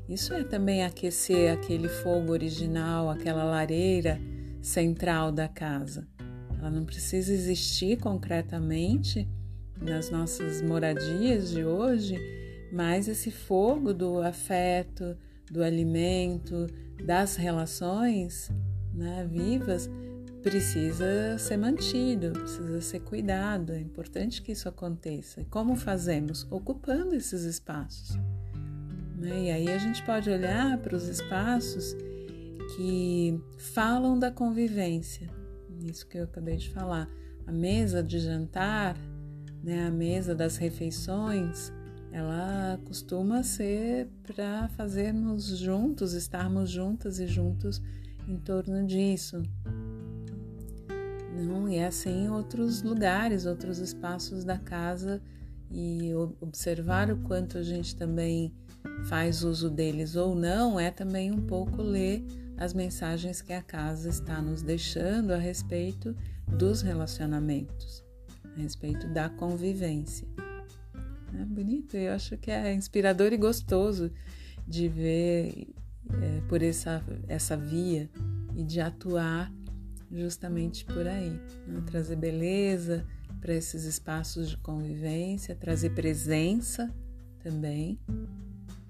Isso 0.08 0.32
é 0.32 0.42
também 0.42 0.82
aquecer 0.82 1.52
aquele 1.52 1.86
fogo 1.86 2.32
original, 2.32 3.10
aquela 3.10 3.44
lareira 3.44 4.18
central 4.62 5.30
da 5.30 5.46
casa. 5.46 6.08
Ela 6.58 6.70
não 6.70 6.84
precisa 6.84 7.32
existir 7.32 7.98
concretamente 7.98 9.28
nas 9.80 10.10
nossas 10.10 10.62
moradias 10.62 11.50
de 11.50 11.62
hoje, 11.62 12.18
mas 12.72 13.06
esse 13.06 13.30
fogo 13.30 13.92
do 13.92 14.20
afeto, 14.22 15.16
do 15.50 15.62
alimento, 15.62 16.66
das 17.04 17.36
relações 17.36 18.50
né, 18.94 19.28
vivas 19.30 19.90
precisa 20.42 21.36
ser 21.38 21.58
mantido, 21.58 22.32
precisa 22.32 22.80
ser 22.80 23.00
cuidado. 23.00 23.72
É 23.72 23.80
importante 23.80 24.40
que 24.40 24.52
isso 24.52 24.68
aconteça. 24.68 25.42
E 25.42 25.44
como 25.44 25.76
fazemos? 25.76 26.46
Ocupando 26.50 27.14
esses 27.14 27.42
espaços. 27.42 28.18
Né? 29.18 29.44
E 29.44 29.50
aí 29.50 29.68
a 29.68 29.78
gente 29.78 30.02
pode 30.04 30.30
olhar 30.30 30.78
para 30.78 30.94
os 30.94 31.08
espaços 31.08 31.96
que 32.76 33.40
falam 33.58 34.18
da 34.18 34.30
convivência, 34.30 35.28
isso 35.84 36.06
que 36.06 36.18
eu 36.18 36.24
acabei 36.24 36.56
de 36.56 36.70
falar. 36.70 37.08
A 37.46 37.52
mesa 37.52 38.02
de 38.02 38.18
jantar, 38.18 38.96
né, 39.62 39.86
a 39.86 39.90
mesa 39.90 40.34
das 40.34 40.56
refeições, 40.56 41.72
ela 42.12 42.78
costuma 42.84 43.42
ser 43.42 44.08
para 44.22 44.68
fazermos 44.68 45.58
juntos, 45.58 46.12
estarmos 46.12 46.70
juntas 46.70 47.18
e 47.18 47.26
juntos 47.26 47.82
em 48.28 48.36
torno 48.36 48.86
disso. 48.86 49.42
Não, 51.34 51.68
e 51.68 51.76
é 51.76 51.86
assim 51.86 52.28
outros 52.28 52.82
lugares, 52.82 53.46
outros 53.46 53.78
espaços 53.78 54.44
da 54.44 54.58
casa 54.58 55.22
e 55.70 56.12
observar 56.40 57.10
o 57.10 57.18
quanto 57.18 57.58
a 57.58 57.62
gente 57.62 57.94
também 57.94 58.52
faz 59.08 59.42
uso 59.42 59.70
deles 59.70 60.16
ou 60.16 60.34
não 60.34 60.78
é 60.78 60.90
também 60.90 61.30
um 61.30 61.40
pouco 61.40 61.82
ler 61.82 62.24
as 62.56 62.74
mensagens 62.74 63.40
que 63.40 63.52
a 63.52 63.62
casa 63.62 64.08
está 64.08 64.42
nos 64.42 64.62
deixando 64.62 65.32
a 65.32 65.36
respeito 65.36 66.14
dos 66.46 66.82
relacionamentos, 66.82 68.04
a 68.56 68.60
respeito 68.60 69.06
da 69.08 69.28
convivência. 69.28 70.26
É 71.40 71.44
bonito, 71.44 71.96
eu 71.96 72.12
acho 72.12 72.36
que 72.36 72.50
é 72.50 72.74
inspirador 72.74 73.32
e 73.32 73.36
gostoso 73.36 74.10
de 74.66 74.88
ver 74.88 75.68
é, 76.20 76.40
por 76.48 76.62
essa, 76.62 77.02
essa 77.28 77.56
via 77.56 78.10
e 78.56 78.64
de 78.64 78.80
atuar 78.80 79.52
justamente 80.10 80.84
por 80.84 81.06
aí, 81.06 81.38
né? 81.66 81.82
trazer 81.86 82.16
beleza 82.16 83.06
para 83.40 83.54
esses 83.54 83.84
espaços 83.84 84.50
de 84.50 84.56
convivência, 84.56 85.54
trazer 85.54 85.90
presença 85.90 86.92
também, 87.40 87.98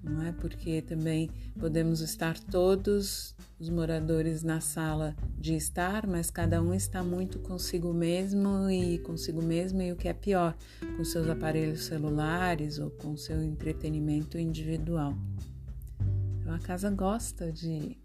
não 0.03 0.23
é? 0.23 0.31
Porque 0.31 0.81
também 0.81 1.29
podemos 1.59 2.01
estar 2.01 2.39
todos 2.39 3.35
os 3.59 3.69
moradores 3.69 4.43
na 4.43 4.61
sala 4.61 5.15
de 5.37 5.53
estar, 5.55 6.07
mas 6.07 6.31
cada 6.31 6.61
um 6.61 6.73
está 6.73 7.03
muito 7.03 7.39
consigo 7.39 7.93
mesmo 7.93 8.69
e 8.69 8.99
consigo 8.99 9.41
mesmo 9.41 9.81
e 9.81 9.91
o 9.91 9.95
que 9.95 10.07
é 10.07 10.13
pior, 10.13 10.55
com 10.95 11.03
seus 11.03 11.27
aparelhos 11.27 11.85
celulares 11.85 12.79
ou 12.79 12.89
com 12.89 13.17
seu 13.17 13.41
entretenimento 13.43 14.37
individual. 14.37 15.17
Então 16.39 16.53
a 16.53 16.59
casa 16.59 16.89
gosta 16.89 17.51
de 17.51 17.97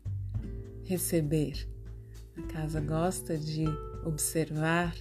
receber, 0.84 1.68
a 2.36 2.42
casa 2.52 2.80
gosta 2.80 3.38
de 3.38 3.64
observar, 4.04 4.94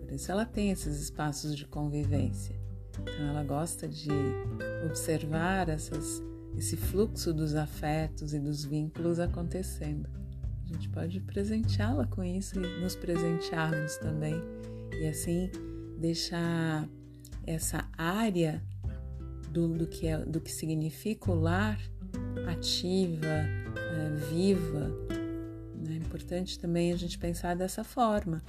por 0.00 0.12
isso 0.12 0.30
ela 0.30 0.44
tem 0.44 0.70
esses 0.70 1.00
espaços 1.00 1.56
de 1.56 1.64
convivência. 1.64 2.54
Então 3.00 3.26
ela 3.26 3.42
gosta 3.42 3.88
de 3.88 4.10
observar 4.86 5.68
essas 5.68 6.22
esse 6.56 6.76
fluxo 6.76 7.32
dos 7.32 7.54
afetos 7.54 8.32
e 8.34 8.40
dos 8.40 8.64
vínculos 8.64 9.18
acontecendo. 9.18 10.08
A 10.64 10.66
gente 10.66 10.88
pode 10.88 11.20
presenteá-la 11.20 12.06
com 12.06 12.24
isso 12.24 12.58
e 12.58 12.80
nos 12.80 12.96
presentearmos 12.96 13.96
também, 13.96 14.34
e 15.00 15.06
assim 15.06 15.50
deixar 15.98 16.88
essa 17.46 17.88
área 17.96 18.62
do, 19.50 19.68
do, 19.68 19.86
que, 19.86 20.06
é, 20.06 20.18
do 20.18 20.40
que 20.40 20.50
significa 20.50 21.30
o 21.30 21.34
lar 21.34 21.78
ativa, 22.48 23.26
é, 23.26 24.14
viva. 24.30 24.90
É 25.88 25.94
importante 25.94 26.58
também 26.58 26.92
a 26.92 26.96
gente 26.96 27.18
pensar 27.18 27.54
dessa 27.54 27.84
forma 27.84 28.42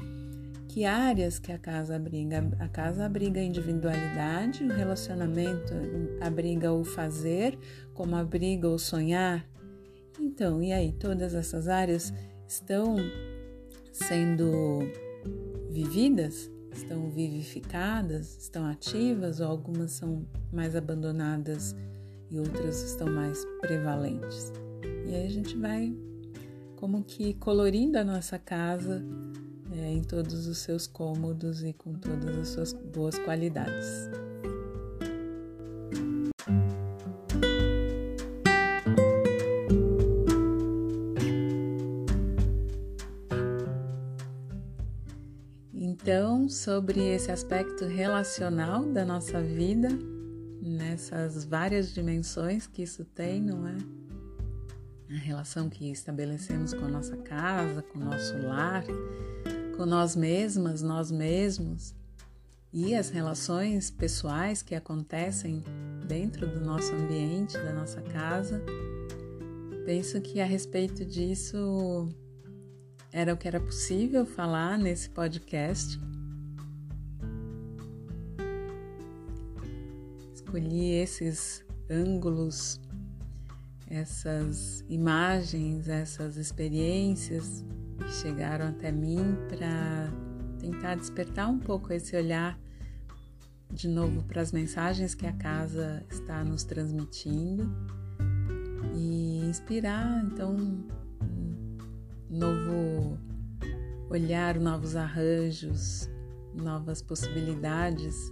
que 0.76 0.84
áreas 0.84 1.39
que 1.39 1.53
a 1.53 1.57
casa 1.57 1.95
abriga? 1.95 2.51
A 2.59 2.67
casa 2.67 3.05
abriga 3.05 3.39
a 3.39 3.43
individualidade, 3.45 4.61
o 4.61 4.67
relacionamento 4.67 5.73
abriga 6.19 6.73
o 6.73 6.84
fazer, 6.84 7.57
como 7.93 8.13
abriga 8.17 8.67
o 8.67 8.78
sonhar. 8.78 9.47
Então, 10.19 10.61
e 10.61 10.73
aí, 10.73 10.91
todas 10.91 11.34
essas 11.34 11.69
áreas 11.69 12.13
estão 12.45 12.97
sendo 13.93 14.82
vividas? 15.69 16.51
Estão 16.73 17.09
vivificadas? 17.09 18.36
Estão 18.38 18.65
ativas? 18.65 19.39
Ou 19.39 19.47
algumas 19.47 19.91
são 19.91 20.28
mais 20.51 20.76
abandonadas 20.76 21.73
e 22.30 22.38
outras 22.38 22.84
estão 22.84 23.07
mais 23.07 23.45
prevalentes? 23.61 24.51
E 25.07 25.15
aí 25.15 25.26
a 25.26 25.30
gente 25.30 25.55
vai 25.55 25.95
como 26.76 27.01
que 27.01 27.34
colorindo 27.36 27.97
a 27.97 28.03
nossa 28.03 28.38
casa 28.38 29.01
é, 29.78 29.91
em 29.91 30.01
todos 30.01 30.47
os 30.47 30.59
seus 30.59 30.88
cômodos 30.88 31.63
e 31.63 31.73
com 31.73 31.93
todas 31.93 32.38
as 32.38 32.47
suas 32.49 32.73
boas 32.73 33.17
qualidades. 33.19 34.09
Então, 45.73 46.47
sobre 46.47 46.99
esse 46.99 47.32
aspecto 47.32 47.86
relacional 47.86 48.86
da 48.86 49.03
nossa 49.03 49.41
vida, 49.41 49.89
nessas 50.61 51.43
várias 51.43 51.91
dimensões 51.93 52.67
que 52.67 52.84
isso 52.84 53.03
tem, 53.03 53.41
não 53.41 53.67
é? 53.67 53.78
A 55.09 55.17
relação 55.17 55.67
que 55.67 55.89
estabelecemos 55.89 56.73
com 56.73 56.86
a 56.86 56.89
nossa 56.89 57.17
casa, 57.17 57.82
com 57.82 57.97
o 57.97 58.05
nosso 58.05 58.38
lar, 58.38 58.84
com 59.76 59.86
nós 59.86 60.15
mesmas, 60.15 60.82
nós 60.82 61.11
mesmos 61.11 61.93
e 62.71 62.95
as 62.95 63.09
relações 63.09 63.89
pessoais 63.91 64.61
que 64.61 64.73
acontecem 64.73 65.63
dentro 66.07 66.47
do 66.47 66.61
nosso 66.61 66.93
ambiente, 66.93 67.57
da 67.57 67.73
nossa 67.73 68.01
casa. 68.01 68.61
Penso 69.86 70.19
que 70.21 70.39
a 70.39 70.45
respeito 70.45 71.05
disso 71.05 72.09
era 73.11 73.34
o 73.34 73.38
que 73.38 73.47
era 73.47 73.59
possível 73.59 74.26
falar 74.26 74.78
nesse 74.78 75.09
podcast. 75.09 75.99
Escolhi 80.34 80.91
esses 80.91 81.63
ângulos, 81.89 82.80
essas 83.89 84.84
imagens, 84.89 85.88
essas 85.88 86.38
experiências 86.38 87.63
que 87.97 88.11
chegaram 88.11 88.67
até 88.67 88.91
mim 88.91 89.37
para 89.47 90.11
tentar 90.59 90.95
despertar 90.95 91.49
um 91.49 91.59
pouco 91.59 91.91
esse 91.93 92.15
olhar 92.15 92.57
de 93.71 93.87
novo 93.87 94.23
para 94.23 94.41
as 94.41 94.51
mensagens 94.51 95.13
que 95.13 95.25
a 95.25 95.33
casa 95.33 96.03
está 96.09 96.43
nos 96.43 96.63
transmitindo 96.63 97.69
e 98.93 99.39
inspirar 99.45 100.23
então 100.23 100.55
um 100.55 100.87
novo 102.29 103.17
olhar, 104.09 104.59
novos 104.59 104.95
arranjos, 104.95 106.09
novas 106.53 107.01
possibilidades 107.01 108.31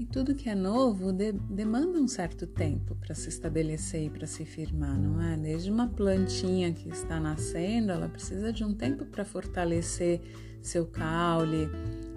e 0.00 0.06
tudo 0.06 0.34
que 0.34 0.48
é 0.48 0.54
novo 0.54 1.12
de, 1.12 1.30
demanda 1.32 1.98
um 1.98 2.08
certo 2.08 2.46
tempo 2.46 2.94
para 2.94 3.14
se 3.14 3.28
estabelecer 3.28 4.06
e 4.06 4.08
para 4.08 4.26
se 4.26 4.46
firmar, 4.46 4.98
não 4.98 5.20
é? 5.20 5.36
Desde 5.36 5.70
uma 5.70 5.88
plantinha 5.88 6.72
que 6.72 6.88
está 6.88 7.20
nascendo, 7.20 7.92
ela 7.92 8.08
precisa 8.08 8.50
de 8.50 8.64
um 8.64 8.72
tempo 8.72 9.04
para 9.04 9.26
fortalecer 9.26 10.22
seu 10.62 10.86
caule, 10.86 11.68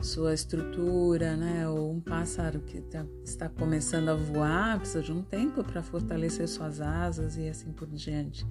sua 0.02 0.34
estrutura, 0.34 1.36
né? 1.36 1.68
Ou 1.68 1.92
um 1.92 2.00
pássaro 2.00 2.62
que 2.62 2.80
tá, 2.80 3.06
está 3.22 3.50
começando 3.50 4.08
a 4.08 4.16
voar 4.16 4.80
precisa 4.80 5.04
de 5.04 5.12
um 5.12 5.22
tempo 5.22 5.62
para 5.62 5.84
fortalecer 5.84 6.48
suas 6.48 6.80
asas 6.80 7.36
e 7.36 7.50
assim 7.50 7.74
por 7.74 7.90
diante. 7.90 8.48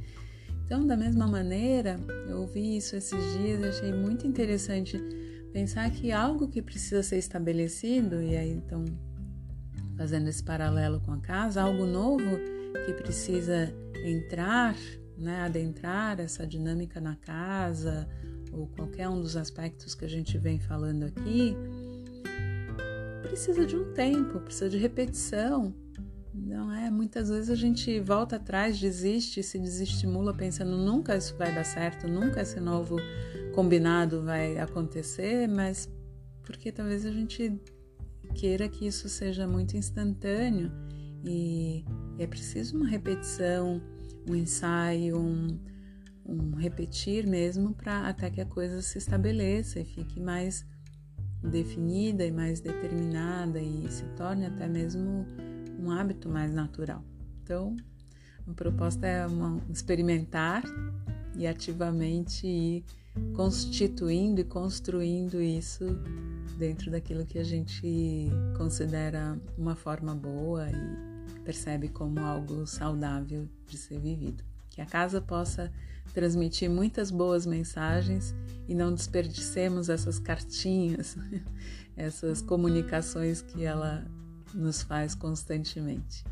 Então, 0.66 0.86
da 0.86 0.96
mesma 0.96 1.26
maneira, 1.26 1.98
eu 2.28 2.42
ouvi 2.42 2.76
isso 2.76 2.96
esses 2.96 3.32
dias 3.38 3.60
e 3.60 3.64
achei 3.64 3.94
muito 3.94 4.26
interessante 4.26 5.02
pensar 5.54 5.90
que 5.90 6.12
algo 6.12 6.48
que 6.48 6.60
precisa 6.60 7.02
ser 7.02 7.16
estabelecido, 7.16 8.22
e 8.22 8.36
aí 8.36 8.50
então 8.50 8.84
fazendo 9.96 10.28
esse 10.28 10.42
paralelo 10.42 11.00
com 11.00 11.12
a 11.12 11.18
casa, 11.18 11.62
algo 11.62 11.86
novo 11.86 12.38
que 12.84 12.92
precisa 12.94 13.72
entrar, 14.04 14.76
né, 15.16 15.40
adentrar 15.42 16.18
essa 16.20 16.46
dinâmica 16.46 17.00
na 17.00 17.16
casa 17.16 18.08
ou 18.52 18.66
qualquer 18.68 19.08
um 19.08 19.20
dos 19.20 19.36
aspectos 19.36 19.94
que 19.94 20.04
a 20.04 20.08
gente 20.08 20.36
vem 20.36 20.58
falando 20.58 21.04
aqui, 21.04 21.56
precisa 23.22 23.64
de 23.64 23.76
um 23.76 23.92
tempo, 23.94 24.40
precisa 24.40 24.68
de 24.68 24.76
repetição. 24.76 25.74
Não 26.34 26.72
é? 26.72 26.90
Muitas 26.90 27.28
vezes 27.28 27.50
a 27.50 27.54
gente 27.54 28.00
volta 28.00 28.36
atrás, 28.36 28.78
desiste, 28.78 29.42
se 29.42 29.58
desestimula 29.58 30.34
pensando 30.34 30.76
nunca 30.76 31.16
isso 31.16 31.36
vai 31.36 31.54
dar 31.54 31.64
certo, 31.64 32.08
nunca 32.08 32.40
esse 32.40 32.58
novo 32.58 32.96
combinado 33.54 34.22
vai 34.22 34.58
acontecer, 34.58 35.46
mas 35.46 35.90
porque 36.42 36.72
talvez 36.72 37.04
a 37.04 37.10
gente 37.10 37.60
queira 38.32 38.68
que 38.68 38.86
isso 38.86 39.08
seja 39.08 39.46
muito 39.46 39.76
instantâneo 39.76 40.70
e 41.24 41.84
é 42.18 42.26
preciso 42.26 42.76
uma 42.76 42.88
repetição, 42.88 43.80
um 44.28 44.34
ensaio, 44.34 45.18
um, 45.18 45.58
um 46.24 46.54
repetir 46.54 47.26
mesmo 47.26 47.74
para 47.74 48.08
até 48.08 48.30
que 48.30 48.40
a 48.40 48.46
coisa 48.46 48.82
se 48.82 48.98
estabeleça 48.98 49.80
e 49.80 49.84
fique 49.84 50.20
mais 50.20 50.64
definida 51.42 52.24
e 52.24 52.30
mais 52.30 52.60
determinada 52.60 53.60
e 53.60 53.90
se 53.90 54.04
torne 54.16 54.46
até 54.46 54.68
mesmo 54.68 55.26
um 55.78 55.90
hábito 55.90 56.28
mais 56.28 56.54
natural. 56.54 57.04
Então, 57.42 57.76
a 58.46 58.52
proposta 58.52 59.06
é 59.06 59.26
uma, 59.26 59.60
experimentar 59.70 60.62
e 61.36 61.46
ativamente 61.46 62.46
ir 62.46 62.84
constituindo 63.34 64.40
e 64.40 64.44
construindo 64.44 65.40
isso 65.40 65.84
dentro 66.58 66.90
daquilo 66.90 67.24
que 67.24 67.38
a 67.38 67.44
gente 67.44 68.28
considera 68.56 69.38
uma 69.56 69.74
forma 69.74 70.14
boa 70.14 70.68
e 70.70 71.40
percebe 71.44 71.88
como 71.88 72.20
algo 72.20 72.66
saudável 72.66 73.48
de 73.66 73.76
ser 73.76 73.98
vivido. 73.98 74.44
Que 74.70 74.80
a 74.80 74.86
casa 74.86 75.20
possa 75.20 75.72
transmitir 76.14 76.70
muitas 76.70 77.10
boas 77.10 77.46
mensagens 77.46 78.34
e 78.68 78.74
não 78.74 78.94
desperdicemos 78.94 79.88
essas 79.88 80.18
cartinhas, 80.18 81.16
essas 81.96 82.40
comunicações 82.40 83.42
que 83.42 83.64
ela 83.64 84.06
nos 84.54 84.82
faz 84.82 85.14
constantemente. 85.14 86.24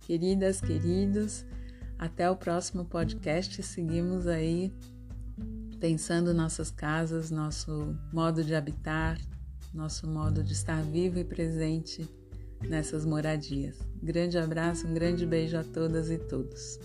Queridas, 0.00 0.60
queridos, 0.60 1.44
até 1.98 2.30
o 2.30 2.36
próximo 2.36 2.84
podcast. 2.84 3.62
Seguimos 3.62 4.26
aí 4.26 4.72
pensando 5.80 6.34
nossas 6.34 6.70
casas, 6.70 7.30
nosso 7.30 7.96
modo 8.12 8.42
de 8.42 8.54
habitar, 8.54 9.18
nosso 9.72 10.06
modo 10.06 10.42
de 10.42 10.52
estar 10.52 10.82
vivo 10.82 11.18
e 11.18 11.24
presente 11.24 12.08
nessas 12.62 13.04
moradias. 13.04 13.78
Grande 14.02 14.38
abraço, 14.38 14.86
um 14.86 14.94
grande 14.94 15.26
beijo 15.26 15.56
a 15.56 15.64
todas 15.64 16.10
e 16.10 16.18
todos. 16.18 16.78